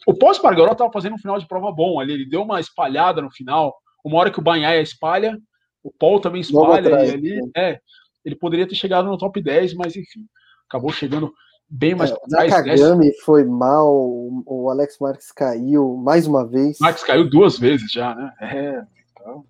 O 0.05 0.13
pós 0.13 0.37
Pargaró 0.37 0.73
estava 0.73 0.91
fazendo 0.91 1.15
um 1.15 1.19
final 1.19 1.39
de 1.39 1.47
prova 1.47 1.71
bom 1.71 1.99
ali, 1.99 2.13
ele 2.13 2.29
deu 2.29 2.41
uma 2.41 2.59
espalhada 2.59 3.21
no 3.21 3.31
final. 3.31 3.73
Uma 4.03 4.19
hora 4.19 4.31
que 4.31 4.39
o 4.39 4.43
Banhaia 4.43 4.81
espalha, 4.81 5.37
o 5.85 5.91
Paul 5.91 6.19
também 6.19 6.41
espalha 6.41 6.79
atrás, 6.79 7.13
ali. 7.13 7.35
Né? 7.35 7.49
É, 7.55 7.79
ele 8.25 8.35
poderia 8.35 8.67
ter 8.67 8.73
chegado 8.73 9.07
no 9.07 9.17
top 9.19 9.39
10, 9.39 9.75
mas 9.75 9.95
enfim, 9.95 10.25
acabou 10.67 10.91
chegando 10.91 11.31
bem 11.69 11.93
mais 11.93 12.09
é, 12.09 12.15
trás. 12.27 12.51
Nakagami 12.51 13.11
foi 13.23 13.45
mal, 13.45 13.93
o 13.93 14.69
Alex 14.71 14.97
Marques 14.99 15.31
caiu 15.31 15.95
mais 15.97 16.25
uma 16.25 16.43
vez. 16.47 16.79
Marques 16.79 17.03
caiu 17.03 17.29
duas 17.29 17.59
vezes 17.59 17.91
já, 17.91 18.15
né? 18.15 18.33
É, 18.41 18.83
então. 19.11 19.45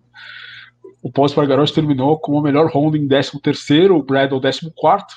O 1.01 1.09
pós 1.09 1.33
Pargaró 1.33 1.63
terminou 1.65 2.19
como 2.19 2.39
o 2.39 2.41
melhor 2.41 2.69
Honda 2.69 2.97
em 2.97 3.07
13 3.07 3.39
terceiro, 3.41 3.95
o 3.95 4.03
Bradle 4.03 4.41
14 4.41 4.73
quarto 4.75 5.13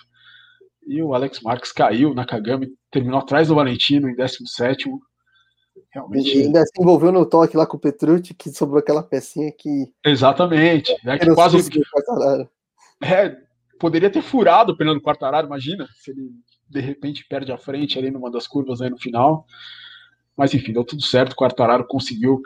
e 0.86 1.02
o 1.02 1.14
Alex 1.14 1.40
Marques 1.40 1.72
caiu 1.72 2.14
na 2.14 2.24
Kagami, 2.24 2.68
terminou 2.90 3.18
atrás 3.18 3.48
do 3.48 3.54
Valentino 3.54 4.08
em 4.08 4.14
17. 4.14 4.88
Realmente. 5.90 6.36
E 6.36 6.42
ainda 6.42 6.64
se 6.64 6.72
envolveu 6.80 7.12
no 7.12 7.26
toque 7.26 7.56
lá 7.56 7.66
com 7.66 7.76
o 7.76 7.80
Petrucci, 7.80 8.34
que 8.34 8.50
sobrou 8.50 8.78
aquela 8.78 9.02
pecinha 9.02 9.52
que. 9.56 9.92
Exatamente. 10.04 10.94
É 11.06 11.18
que 11.18 11.34
quase. 11.34 11.58
É, 13.02 13.36
poderia 13.78 14.10
ter 14.10 14.22
furado 14.22 14.72
o 14.72 14.76
pneu 14.76 14.94
do 14.94 15.00
Quartararo, 15.00 15.46
imagina, 15.46 15.88
se 15.94 16.10
ele 16.10 16.30
de 16.68 16.80
repente 16.80 17.24
perde 17.26 17.50
a 17.50 17.56
frente 17.56 17.98
ali 17.98 18.10
numa 18.10 18.30
das 18.30 18.46
curvas 18.46 18.82
aí 18.82 18.90
no 18.90 18.98
final. 18.98 19.46
Mas 20.36 20.54
enfim, 20.54 20.72
deu 20.72 20.84
tudo 20.84 21.02
certo, 21.02 21.32
o 21.32 21.36
Quartararo 21.36 21.86
conseguiu 21.86 22.40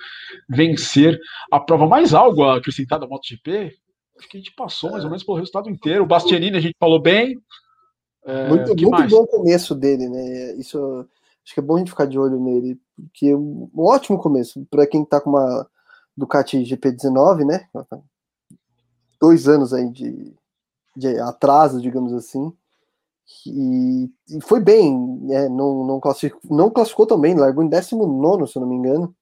vencer 0.48 1.18
a 1.50 1.60
prova. 1.60 1.86
Mais 1.86 2.14
algo 2.14 2.44
a 2.44 2.56
acrescentar 2.56 2.98
da 2.98 3.06
MotoGP? 3.06 3.76
Acho 4.18 4.28
que 4.28 4.36
a 4.36 4.40
gente 4.40 4.54
passou 4.54 4.92
mais 4.92 5.04
ou 5.04 5.10
menos 5.10 5.24
pelo 5.24 5.36
resultado 5.36 5.68
inteiro. 5.68 6.04
O 6.04 6.06
Bastianini 6.06 6.56
a 6.56 6.60
gente 6.60 6.76
falou 6.78 7.00
bem. 7.00 7.38
É, 8.24 8.48
muito 8.48 8.68
muito 8.68 9.08
bom 9.08 9.26
começo 9.26 9.74
dele, 9.74 10.08
né? 10.08 10.54
Isso 10.54 11.06
acho 11.44 11.54
que 11.54 11.60
é 11.60 11.62
bom 11.62 11.76
a 11.76 11.78
gente 11.78 11.90
ficar 11.90 12.06
de 12.06 12.18
olho 12.18 12.40
nele, 12.40 12.80
porque 12.96 13.28
é 13.28 13.36
um 13.36 13.70
ótimo 13.76 14.18
começo 14.18 14.66
para 14.70 14.86
quem 14.86 15.04
tá 15.04 15.20
com 15.20 15.30
uma 15.30 15.68
Ducati 16.16 16.58
GP19, 16.58 17.46
né? 17.46 17.68
Dois 19.20 19.48
anos 19.48 19.72
aí 19.72 19.90
de, 19.90 20.34
de 20.96 21.18
atraso, 21.18 21.80
digamos 21.80 22.12
assim. 22.12 22.52
E, 23.46 24.10
e 24.28 24.40
foi 24.42 24.60
bem, 24.60 24.96
né? 25.22 25.48
não, 25.48 25.86
não, 25.86 26.00
classificou, 26.00 26.40
não 26.54 26.70
classificou 26.70 27.06
também, 27.06 27.34
largou 27.34 27.64
em 27.64 27.68
19, 27.68 28.46
se 28.46 28.56
eu 28.56 28.60
não 28.60 28.68
me 28.68 28.76
engano, 28.76 29.14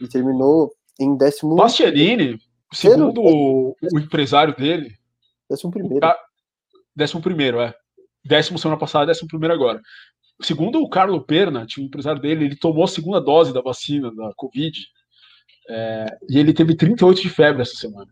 e 0.00 0.08
terminou 0.08 0.72
em 0.98 1.16
décimo. 1.16 1.54
Bastianini, 1.54 2.38
segundo 2.72 3.20
o, 3.20 3.76
o 3.92 3.98
empresário 3.98 4.56
dele. 4.56 4.96
Décimo 5.48 5.70
primeiro. 5.70 6.06
Décimo 6.96 7.20
primeiro, 7.20 7.60
é. 7.60 7.74
Décimo 8.24 8.58
semana 8.58 8.78
passada, 8.78 9.06
décimo 9.06 9.28
primeiro 9.28 9.52
agora. 9.52 9.82
Segundo 10.42 10.80
o 10.80 10.88
Carlo 10.88 11.22
Perna, 11.22 11.66
o 11.78 11.80
empresário 11.80 12.20
dele, 12.20 12.44
ele 12.44 12.56
tomou 12.56 12.84
a 12.84 12.88
segunda 12.88 13.20
dose 13.20 13.52
da 13.52 13.60
vacina 13.60 14.12
da 14.14 14.32
Covid 14.36 14.78
é, 15.68 16.06
e 16.28 16.38
ele 16.38 16.52
teve 16.52 16.76
38 16.76 17.22
de 17.22 17.30
febre 17.30 17.62
essa 17.62 17.76
semana. 17.76 18.10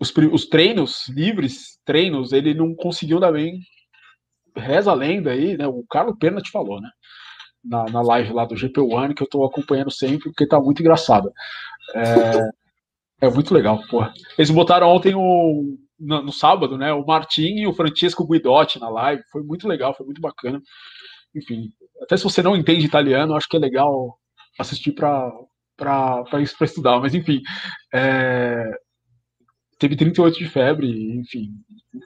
Os, 0.00 0.12
os, 0.32 0.46
treinos 0.46 1.08
livres, 1.08 1.78
treinos, 1.84 2.32
ele 2.32 2.54
não 2.54 2.74
conseguiu 2.74 3.18
dar 3.18 3.32
bem. 3.32 3.58
Reza 4.56 4.90
a 4.90 4.94
lenda 4.94 5.30
aí, 5.30 5.56
né? 5.56 5.66
O 5.66 5.84
Carlo 5.88 6.16
Perna 6.16 6.40
te 6.40 6.50
falou, 6.50 6.80
né? 6.80 6.90
Na, 7.64 7.84
na 7.86 8.02
live 8.02 8.32
lá 8.32 8.44
do 8.44 8.56
GP 8.56 8.80
One, 8.80 9.14
que 9.14 9.22
eu 9.22 9.28
tô 9.28 9.44
acompanhando 9.44 9.90
sempre, 9.90 10.30
porque 10.30 10.46
tá 10.46 10.60
muito 10.60 10.80
engraçado. 10.80 11.32
É, 11.94 13.26
é 13.26 13.30
muito 13.30 13.52
legal, 13.52 13.80
porra. 13.88 14.12
Eles 14.36 14.50
botaram 14.50 14.88
ontem 14.88 15.14
o, 15.14 15.76
no, 15.98 16.22
no, 16.22 16.32
sábado, 16.32 16.78
né? 16.78 16.92
O 16.92 17.04
Martin 17.04 17.56
e 17.56 17.66
o 17.66 17.72
Francesco 17.72 18.26
Guidotti 18.26 18.78
na 18.78 18.88
live. 18.88 19.22
Foi 19.32 19.42
muito 19.42 19.66
legal, 19.66 19.94
foi 19.94 20.06
muito 20.06 20.20
bacana. 20.20 20.62
Enfim, 21.34 21.72
até 22.02 22.16
se 22.16 22.24
você 22.24 22.42
não 22.42 22.56
entende 22.56 22.86
italiano, 22.86 23.34
acho 23.34 23.48
que 23.48 23.56
é 23.56 23.60
legal 23.60 24.18
assistir 24.58 24.92
para 24.92 25.32
para 25.76 26.42
estudar, 26.42 26.98
mas 26.98 27.14
enfim, 27.14 27.40
é, 27.94 28.68
teve 29.78 29.94
38 29.94 30.36
de 30.36 30.48
febre, 30.48 31.16
enfim, 31.16 31.52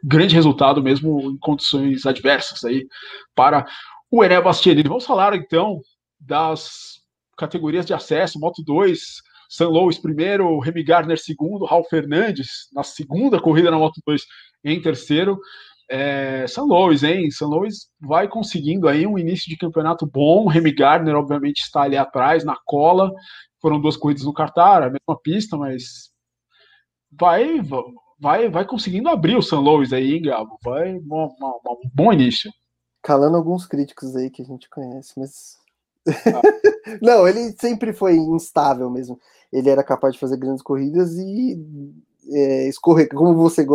grande 0.05 0.35
resultado 0.35 0.83
mesmo 0.83 1.23
em 1.23 1.39
condições 1.39 2.05
adversas 2.05 2.63
aí 2.65 2.87
para 3.35 3.67
o 4.11 4.23
Ené 4.23 4.39
Bastianini. 4.43 4.89
Vamos 4.89 5.07
falar 5.07 5.35
então 5.35 5.81
das 6.21 7.01
categorias 7.37 7.87
de 7.87 7.95
acesso, 7.95 8.39
Moto 8.39 8.63
2, 8.63 9.01
San 9.49 9.69
Luis 9.69 9.99
primeiro, 9.99 10.59
Remy 10.59 10.85
Gardner 10.85 11.19
segundo, 11.19 11.65
Raul 11.65 11.85
Fernandes 11.85 12.69
na 12.75 12.83
segunda 12.83 13.41
corrida 13.41 13.71
na 13.71 13.79
Moto 13.79 14.01
2 14.07 14.23
em 14.65 14.81
terceiro. 14.83 15.39
É, 15.89 16.47
San 16.49 16.65
Luis, 16.65 17.03
hein? 17.03 17.31
San 17.31 17.47
Luis 17.47 17.89
vai 18.01 18.29
conseguindo 18.29 18.89
aí 18.89 19.07
um 19.07 19.19
início 19.19 19.49
de 19.49 19.57
campeonato 19.57 20.07
bom. 20.07 20.47
Remy 20.47 20.73
Gardner, 20.75 21.17
obviamente, 21.17 21.61
está 21.61 21.83
ali 21.83 21.97
atrás, 21.97 22.45
na 22.45 22.57
cola. 22.65 23.13
Foram 23.61 23.81
duas 23.81 23.97
corridas 23.97 24.25
no 24.25 24.35
Qatar, 24.35 24.83
a 24.83 24.91
mesma 24.91 25.21
pista, 25.23 25.57
mas 25.57 26.11
vai, 27.11 27.61
vai, 28.19 28.49
vai 28.49 28.65
conseguindo 28.67 29.09
abrir 29.09 29.37
o 29.37 29.43
San 29.43 29.61
Luis 29.61 29.93
aí, 29.93 30.15
hein, 30.15 30.23
Gabo? 30.23 30.59
Vai 30.63 30.95
um 30.97 31.91
bom 31.95 32.13
início. 32.13 32.51
Calando 33.03 33.37
alguns 33.37 33.67
críticos 33.67 34.17
aí 34.17 34.31
que 34.31 34.43
a 34.43 34.45
gente 34.45 34.69
conhece, 34.69 35.13
mas. 35.17 35.59
Ah. 36.09 36.43
Não, 37.01 37.29
ele 37.29 37.53
sempre 37.53 37.93
foi 37.93 38.17
instável 38.17 38.91
mesmo. 38.91 39.19
Ele 39.53 39.69
era 39.69 39.85
capaz 39.85 40.15
de 40.15 40.21
fazer 40.21 40.37
grandes 40.37 40.63
corridas 40.63 41.17
e 41.17 41.57
é, 42.31 42.69
escorregar, 42.69 43.17
como 43.17 43.35
você 43.35 43.67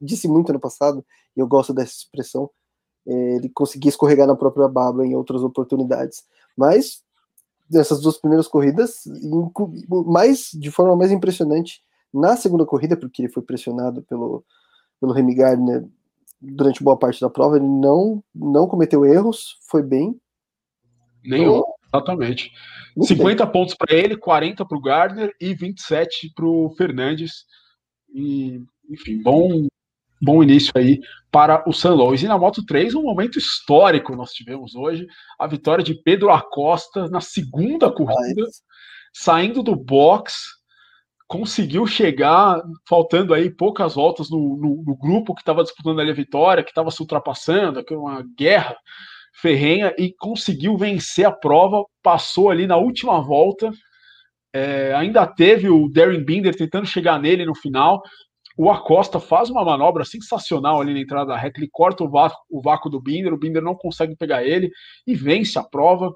disse 0.00 0.28
muito 0.28 0.52
no 0.52 0.60
passado, 0.60 1.04
e 1.36 1.40
eu 1.40 1.46
gosto 1.46 1.72
dessa 1.72 1.92
expressão, 1.92 2.50
é, 3.06 3.36
ele 3.36 3.48
conseguia 3.48 3.88
escorregar 3.88 4.26
na 4.26 4.36
própria 4.36 4.68
baba 4.68 5.06
em 5.06 5.14
outras 5.14 5.42
oportunidades. 5.42 6.24
Mas 6.56 7.02
nessas 7.70 8.00
duas 8.00 8.18
primeiras 8.18 8.48
corridas, 8.48 9.02
mais 9.88 10.50
de 10.52 10.70
forma 10.70 10.96
mais 10.96 11.10
impressionante 11.10 11.82
na 12.12 12.36
segunda 12.36 12.64
corrida, 12.64 12.96
porque 12.96 13.22
ele 13.22 13.32
foi 13.32 13.42
pressionado 13.42 14.02
pelo, 14.02 14.44
pelo 15.00 15.12
Remy 15.12 15.34
Gardner 15.34 15.84
durante 16.40 16.84
boa 16.84 16.96
parte 16.96 17.20
da 17.20 17.30
prova, 17.30 17.56
ele 17.56 17.66
não, 17.66 18.22
não 18.34 18.66
cometeu 18.66 19.04
erros, 19.04 19.58
foi 19.68 19.82
bem. 19.82 20.18
Nenhum, 21.24 21.58
então, 21.58 21.74
exatamente. 21.92 22.52
50 23.00 23.44
bem. 23.44 23.52
pontos 23.52 23.74
para 23.74 23.94
ele, 23.94 24.16
40 24.16 24.64
para 24.64 24.78
o 24.78 24.80
Gardner 24.80 25.34
e 25.40 25.54
27 25.54 26.32
para 26.34 26.46
o 26.46 26.70
Fernandes. 26.76 27.46
E, 28.14 28.62
enfim, 28.88 29.20
bom, 29.20 29.66
bom 30.22 30.42
início 30.42 30.72
aí 30.76 31.00
para 31.30 31.68
o 31.68 31.72
San 31.72 31.94
Luis. 31.94 32.22
E 32.22 32.28
na 32.28 32.38
Moto 32.38 32.64
3, 32.64 32.94
um 32.94 33.02
momento 33.02 33.38
histórico 33.38 34.14
nós 34.14 34.32
tivemos 34.32 34.76
hoje, 34.76 35.06
a 35.38 35.46
vitória 35.48 35.82
de 35.82 35.94
Pedro 35.94 36.30
Acosta 36.30 37.08
na 37.08 37.20
segunda 37.20 37.90
corrida, 37.90 38.46
saindo 39.12 39.62
do 39.62 39.74
box, 39.74 40.44
conseguiu 41.26 41.86
chegar, 41.86 42.62
faltando 42.88 43.34
aí 43.34 43.50
poucas 43.50 43.94
voltas 43.94 44.30
no, 44.30 44.56
no, 44.56 44.84
no 44.86 44.96
grupo 44.96 45.34
que 45.34 45.40
estava 45.40 45.64
disputando 45.64 46.00
ali 46.00 46.10
a 46.10 46.14
vitória, 46.14 46.62
que 46.62 46.70
estava 46.70 46.90
se 46.90 47.00
ultrapassando, 47.00 47.84
que 47.84 47.94
uma 47.94 48.24
guerra 48.38 48.76
ferrenha, 49.40 49.92
e 49.98 50.14
conseguiu 50.16 50.76
vencer 50.76 51.26
a 51.26 51.32
prova, 51.32 51.84
passou 52.02 52.50
ali 52.50 52.66
na 52.66 52.76
última 52.76 53.20
volta, 53.20 53.72
é, 54.54 54.94
ainda 54.94 55.26
teve 55.26 55.68
o 55.68 55.88
Darren 55.88 56.24
Binder 56.24 56.54
tentando 56.54 56.86
chegar 56.86 57.20
nele 57.20 57.44
no 57.44 57.56
final. 57.56 58.00
O 58.56 58.70
Acosta 58.70 59.18
faz 59.18 59.50
uma 59.50 59.64
manobra 59.64 60.04
sensacional 60.04 60.80
ali 60.80 60.94
na 60.94 61.00
entrada 61.00 61.26
da 61.26 61.36
reta, 61.36 61.58
ele 61.58 61.68
corta 61.72 62.04
o 62.04 62.08
vácuo, 62.08 62.38
o 62.48 62.62
vácuo 62.62 62.88
do 62.88 63.00
Binder, 63.00 63.34
o 63.34 63.36
Binder 63.36 63.60
não 63.60 63.74
consegue 63.74 64.14
pegar 64.14 64.44
ele 64.44 64.70
e 65.04 65.12
vence 65.12 65.58
a 65.58 65.64
prova. 65.64 66.14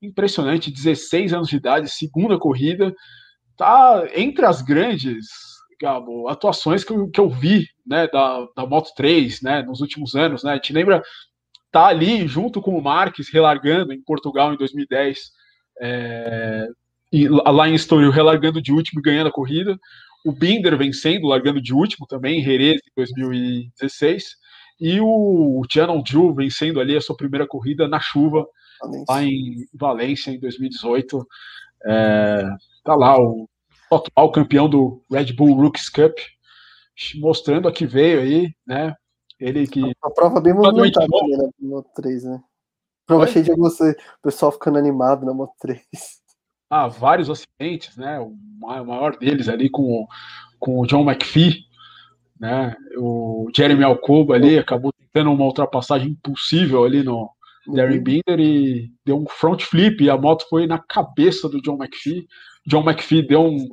Impressionante, 0.00 0.70
16 0.70 1.32
anos 1.32 1.48
de 1.48 1.56
idade, 1.56 1.88
segunda 1.88 2.38
corrida. 2.38 2.94
Tá 3.56 4.06
entre 4.14 4.46
as 4.46 4.62
grandes 4.62 5.26
Gabo, 5.80 6.28
atuações 6.28 6.84
que 6.84 6.92
eu, 6.92 7.10
que 7.10 7.18
eu 7.18 7.28
vi 7.28 7.66
né, 7.84 8.06
da, 8.06 8.46
da 8.56 8.64
Moto 8.64 8.92
3 8.94 9.42
né, 9.42 9.62
nos 9.62 9.80
últimos 9.80 10.14
anos. 10.14 10.44
Né? 10.44 10.60
Te 10.60 10.72
lembra, 10.72 11.02
tá 11.72 11.86
ali 11.86 12.28
junto 12.28 12.62
com 12.62 12.78
o 12.78 12.82
Marques 12.82 13.28
relargando 13.28 13.92
em 13.92 14.00
Portugal 14.00 14.54
em 14.54 14.56
2010. 14.56 15.18
É, 15.80 16.68
e 17.12 17.28
lá 17.28 17.68
em 17.68 17.74
Estoril 17.74 18.10
relargando 18.10 18.62
de 18.62 18.72
último 18.72 19.00
e 19.00 19.02
ganhando 19.02 19.26
a 19.26 19.32
corrida. 19.32 19.78
O 20.24 20.32
Binder 20.32 20.76
vencendo, 20.78 21.26
largando 21.26 21.60
de 21.60 21.74
último 21.74 22.06
também, 22.06 22.40
em 22.40 22.42
Jerez 22.42 22.80
em 22.80 22.92
2016. 22.96 24.36
E 24.80 24.98
o 25.00 25.62
Tianon 25.68 26.02
Drew 26.02 26.34
vencendo 26.34 26.80
ali 26.80 26.96
a 26.96 27.00
sua 27.00 27.16
primeira 27.16 27.46
corrida 27.46 27.86
na 27.86 28.00
chuva, 28.00 28.46
Valência. 28.80 29.04
lá 29.08 29.22
em 29.22 29.66
Valência 29.74 30.30
em 30.30 30.40
2018. 30.40 31.26
É, 31.84 32.48
tá 32.82 32.94
lá 32.94 33.20
o 33.20 33.46
atual 33.92 34.32
campeão 34.32 34.68
do 34.68 35.02
Red 35.10 35.34
Bull 35.34 35.54
Rookies 35.54 35.90
Cup, 35.90 36.16
mostrando 37.16 37.68
a 37.68 37.72
que 37.72 37.84
veio 37.84 38.20
aí, 38.20 38.54
né? 38.66 38.94
Ele 39.38 39.66
que. 39.66 39.82
A 40.02 40.10
prova 40.10 40.40
bem 40.40 40.54
movimentada 40.54 41.06
né, 41.06 41.36
na 41.36 41.68
Moto 41.68 41.90
3, 41.94 42.24
né? 42.24 42.42
Prova 43.04 43.26
cheia 43.26 43.44
de 43.44 43.54
você, 43.54 43.90
o 43.90 44.22
pessoal 44.22 44.52
ficando 44.52 44.78
animado 44.78 45.26
na 45.26 45.34
Moto 45.34 45.52
3 45.60 46.21
ah, 46.72 46.88
vários 46.88 47.28
acidentes, 47.28 47.98
né? 47.98 48.18
O 48.18 48.34
maior 48.58 49.14
deles 49.18 49.46
ali 49.46 49.68
com, 49.68 50.06
com 50.58 50.80
o 50.80 50.86
John 50.86 51.02
McPhee, 51.02 51.66
né? 52.40 52.74
O 52.96 53.50
Jeremy 53.54 53.84
Alcoba 53.84 54.36
ali 54.36 54.58
acabou 54.58 54.90
tentando 54.90 55.30
uma 55.32 55.44
ultrapassagem 55.44 56.12
impossível 56.12 56.82
ali 56.82 57.02
no 57.02 57.28
Darren 57.66 57.98
uhum. 57.98 58.02
Binder 58.02 58.40
e 58.40 58.90
deu 59.04 59.18
um 59.18 59.26
front 59.28 59.60
flip 59.60 60.02
e 60.02 60.08
a 60.08 60.16
moto 60.16 60.46
foi 60.48 60.66
na 60.66 60.78
cabeça 60.78 61.46
do 61.46 61.60
John 61.60 61.76
McPhee. 61.76 62.26
John 62.66 62.88
McPhee 62.88 63.26
deu 63.26 63.42
um, 63.42 63.68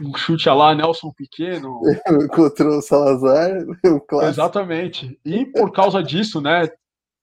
um 0.00 0.16
chute 0.16 0.48
lá 0.48 0.72
Nelson 0.72 1.10
Pequeno. 1.16 1.80
Encontrou 2.22 2.78
o 2.78 2.82
Salazar. 2.82 3.50
Um 3.84 4.22
Exatamente. 4.22 5.18
E 5.24 5.46
por 5.46 5.72
causa 5.72 6.00
disso, 6.00 6.40
né? 6.40 6.68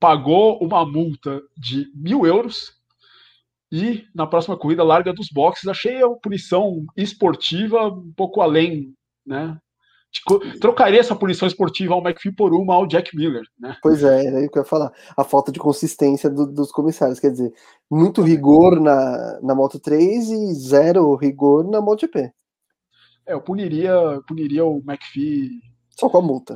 Pagou 0.02 0.60
uma 0.62 0.86
multa 0.86 1.42
de 1.58 1.88
mil 1.96 2.26
euros 2.26 2.81
e 3.72 4.06
na 4.14 4.28
próxima 4.28 4.58
corrida 4.58 4.84
larga 4.84 5.14
dos 5.14 5.30
boxes. 5.30 5.68
Achei 5.68 6.04
a 6.04 6.10
punição 6.10 6.86
esportiva 6.96 7.88
um 7.88 8.12
pouco 8.16 8.42
além, 8.42 8.94
né? 9.26 9.58
Trocaria 10.60 11.00
essa 11.00 11.16
punição 11.16 11.48
esportiva 11.48 11.94
ao 11.94 12.02
McPhee 12.02 12.36
por 12.36 12.54
uma 12.54 12.74
ao 12.74 12.86
Jack 12.86 13.16
Miller, 13.16 13.44
né? 13.58 13.78
Pois 13.82 14.04
é, 14.04 14.26
era 14.26 14.42
isso 14.42 14.52
que 14.52 14.58
eu 14.58 14.64
ia 14.64 14.68
falar. 14.68 14.92
A 15.16 15.24
falta 15.24 15.54
de 15.54 15.60
consistência 15.60 16.30
do, 16.30 16.46
dos 16.46 16.70
comissários, 16.70 17.18
quer 17.18 17.32
dizer, 17.32 17.54
muito 17.90 18.22
rigor 18.22 18.82
na, 18.82 19.40
na 19.42 19.56
Moto 19.56 19.80
3 19.80 20.30
e 20.30 20.54
zero 20.54 21.16
rigor 21.16 21.64
na 21.64 21.80
MotoGP. 21.80 22.30
É, 23.26 23.34
eu 23.34 23.42
puniria, 23.42 23.94
puniria 24.28 24.66
o 24.66 24.84
McPhee 24.86 25.50
só 25.98 26.10
com 26.10 26.18
a 26.18 26.22
multa. 26.22 26.56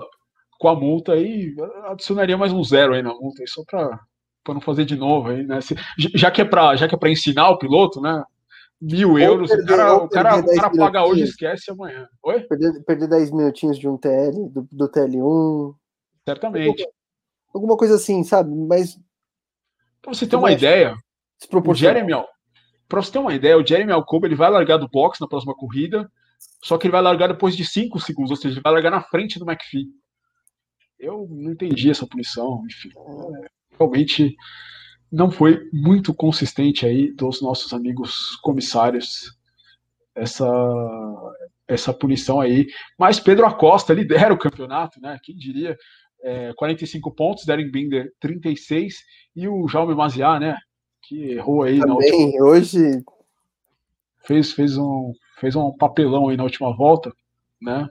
com 0.59 0.67
a 0.67 0.75
multa 0.75 1.13
aí, 1.13 1.55
adicionaria 1.85 2.37
mais 2.37 2.51
um 2.51 2.63
zero 2.63 2.93
aí 2.93 3.01
na 3.01 3.13
multa, 3.13 3.41
só 3.47 3.63
para 3.65 3.99
não 4.53 4.61
fazer 4.61 4.85
de 4.85 4.95
novo 4.95 5.29
aí, 5.29 5.43
né? 5.43 5.59
Se, 5.61 5.75
já 5.97 6.29
que 6.29 6.41
é 6.41 6.45
para 6.45 6.75
já 6.75 6.87
que 6.87 6.95
é 6.95 6.97
para 6.97 7.09
ensinar 7.09 7.49
o 7.49 7.57
piloto, 7.57 7.99
né? 7.99 8.23
Mil 8.81 9.17
euros, 9.17 9.49
perder, 9.49 9.63
o 9.63 9.67
cara, 9.67 9.95
o 9.95 10.09
cara, 10.09 10.39
o 10.39 10.45
cara 10.45 10.69
paga 10.69 11.05
hoje 11.05 11.21
e 11.21 11.23
esquece 11.23 11.71
amanhã. 11.71 12.07
Oi? 12.21 12.41
Perder, 12.41 12.83
perder 12.83 13.07
10 13.07 13.31
minutinhos 13.31 13.79
de 13.79 13.87
um 13.87 13.97
TL, 13.97 14.49
do, 14.51 14.67
do 14.69 14.89
TL1. 14.89 15.75
Certamente. 16.27 16.67
Alguma, 16.67 16.93
alguma 17.53 17.77
coisa 17.77 17.95
assim, 17.95 18.23
sabe? 18.23 18.53
Mas. 18.53 18.99
Pra 20.01 20.13
você 20.13 20.27
ter 20.27 20.35
uma 20.35 20.51
ideia, 20.51 20.95
o 21.51 21.73
Jeremy, 21.73 22.13
pra 22.87 23.01
você 23.01 23.11
ter 23.11 23.19
uma 23.19 23.33
ideia, 23.33 23.57
o 23.57 23.65
Jeremy 23.65 23.91
Alcoba 23.91 24.27
ele 24.27 24.35
vai 24.35 24.51
largar 24.51 24.77
do 24.77 24.89
box 24.89 25.19
na 25.19 25.27
próxima 25.27 25.55
corrida, 25.55 26.11
só 26.61 26.77
que 26.77 26.85
ele 26.85 26.91
vai 26.91 27.01
largar 27.01 27.27
depois 27.27 27.55
de 27.55 27.65
5 27.65 27.99
segundos, 27.99 28.31
ou 28.31 28.37
seja, 28.37 28.55
ele 28.55 28.61
vai 28.61 28.73
largar 28.73 28.91
na 28.91 29.01
frente 29.01 29.39
do 29.39 29.49
McPhee. 29.49 29.87
Eu 30.99 31.27
não 31.29 31.51
entendi 31.51 31.89
essa 31.89 32.05
punição, 32.05 32.63
enfim. 32.65 32.89
É, 33.43 33.47
realmente 33.77 34.35
não 35.11 35.31
foi 35.31 35.69
muito 35.71 36.13
consistente 36.13 36.85
aí 36.85 37.11
dos 37.13 37.41
nossos 37.41 37.73
amigos 37.73 38.35
comissários 38.41 39.37
essa 40.15 40.45
essa 41.67 41.93
punição 41.93 42.39
aí. 42.39 42.67
Mas 42.97 43.19
Pedro 43.19 43.45
Acosta 43.45 43.93
lidera 43.93 44.33
o 44.33 44.37
campeonato, 44.37 44.99
né? 45.01 45.17
Quem 45.23 45.35
diria? 45.35 45.75
É, 46.23 46.53
45 46.53 47.11
pontos, 47.11 47.45
Darren 47.45 47.69
Binder 47.69 48.11
36 48.19 48.95
e 49.35 49.47
o 49.47 49.67
Jaume 49.67 49.95
Maziar, 49.95 50.39
né? 50.39 50.57
Que 51.03 51.31
errou 51.33 51.63
aí 51.63 51.79
Também, 51.79 51.87
na 51.87 51.95
última... 51.95 52.45
hoje 52.45 53.03
fez 54.25 54.51
fez 54.51 54.77
um 54.77 55.11
fez 55.39 55.55
um 55.55 55.71
papelão 55.75 56.29
aí 56.29 56.37
na 56.37 56.43
última 56.43 56.75
volta, 56.75 57.11
né? 57.61 57.87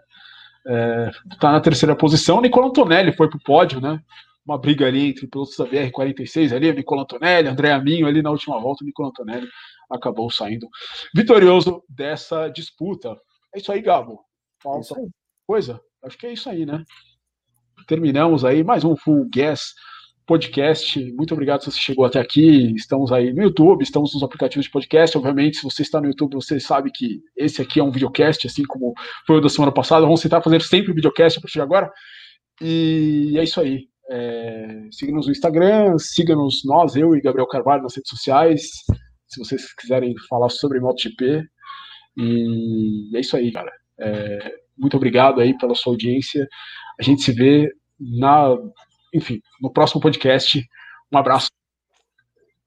É, 0.66 1.10
tá 1.40 1.52
na 1.52 1.60
terceira 1.60 1.94
posição. 1.94 2.40
Nicola 2.40 2.68
Antonelli 2.68 3.12
foi 3.12 3.28
pro 3.28 3.42
pódio, 3.42 3.80
né? 3.80 4.00
Uma 4.46 4.58
briga 4.58 4.86
ali 4.86 5.08
entre 5.08 5.26
pilotos 5.26 5.56
da 5.56 5.66
BR-46 5.66 6.54
ali, 6.54 6.72
Nicola 6.72 7.02
Antonelli, 7.02 7.48
André 7.48 7.72
Aminho 7.72 8.06
ali 8.06 8.20
na 8.20 8.30
última 8.30 8.60
volta, 8.60 8.84
o 8.84 8.86
Nicola 8.86 9.08
Antonelli 9.08 9.48
acabou 9.90 10.30
saindo 10.30 10.68
vitorioso 11.14 11.82
dessa 11.88 12.48
disputa. 12.48 13.16
É 13.54 13.58
isso 13.58 13.72
aí, 13.72 13.80
Gabo. 13.80 14.20
Falta 14.62 14.94
é 15.00 15.06
coisa? 15.46 15.80
Acho 16.02 16.18
que 16.18 16.26
é 16.26 16.32
isso 16.32 16.50
aí, 16.50 16.66
né? 16.66 16.84
Terminamos 17.86 18.44
aí 18.44 18.62
mais 18.62 18.84
um 18.84 18.96
Full 18.96 19.28
Gas 19.32 19.74
podcast. 20.26 21.12
Muito 21.12 21.34
obrigado 21.34 21.62
se 21.62 21.70
você 21.70 21.78
chegou 21.78 22.04
até 22.04 22.18
aqui. 22.18 22.74
Estamos 22.74 23.12
aí 23.12 23.32
no 23.32 23.42
YouTube, 23.42 23.82
estamos 23.82 24.14
nos 24.14 24.22
aplicativos 24.22 24.66
de 24.66 24.70
podcast. 24.70 25.16
Obviamente, 25.16 25.58
se 25.58 25.62
você 25.62 25.82
está 25.82 26.00
no 26.00 26.06
YouTube, 26.06 26.34
você 26.34 26.58
sabe 26.58 26.90
que 26.90 27.20
esse 27.36 27.60
aqui 27.60 27.80
é 27.80 27.84
um 27.84 27.90
videocast, 27.90 28.46
assim 28.46 28.64
como 28.64 28.94
foi 29.26 29.36
o 29.36 29.40
da 29.40 29.48
semana 29.48 29.72
passada. 29.72 30.04
Vamos 30.04 30.20
tentar 30.20 30.42
fazer 30.42 30.62
sempre 30.62 30.92
videocast 30.92 31.38
a 31.38 31.40
partir 31.40 31.54
de 31.54 31.62
agora. 31.62 31.90
E 32.60 33.34
é 33.38 33.44
isso 33.44 33.60
aí. 33.60 33.88
É, 34.10 34.88
siga-nos 34.92 35.26
no 35.26 35.32
Instagram, 35.32 35.98
siga-nos 35.98 36.64
nós, 36.64 36.94
eu 36.96 37.14
e 37.14 37.20
Gabriel 37.20 37.46
Carvalho, 37.46 37.82
nas 37.82 37.96
redes 37.96 38.10
sociais. 38.10 38.62
Se 39.26 39.38
vocês 39.38 39.74
quiserem 39.74 40.14
falar 40.28 40.48
sobre 40.50 40.80
MotoGP. 40.80 41.42
E 42.16 43.10
é 43.16 43.20
isso 43.20 43.36
aí, 43.36 43.50
cara. 43.50 43.72
É, 43.98 44.54
muito 44.76 44.96
obrigado 44.96 45.40
aí 45.40 45.56
pela 45.56 45.74
sua 45.74 45.92
audiência. 45.92 46.46
A 47.00 47.02
gente 47.02 47.22
se 47.22 47.32
vê 47.32 47.72
na 47.98 48.56
enfim, 49.14 49.40
no 49.60 49.72
próximo 49.72 50.00
podcast. 50.00 50.60
Um 51.12 51.18
abraço. 51.18 51.48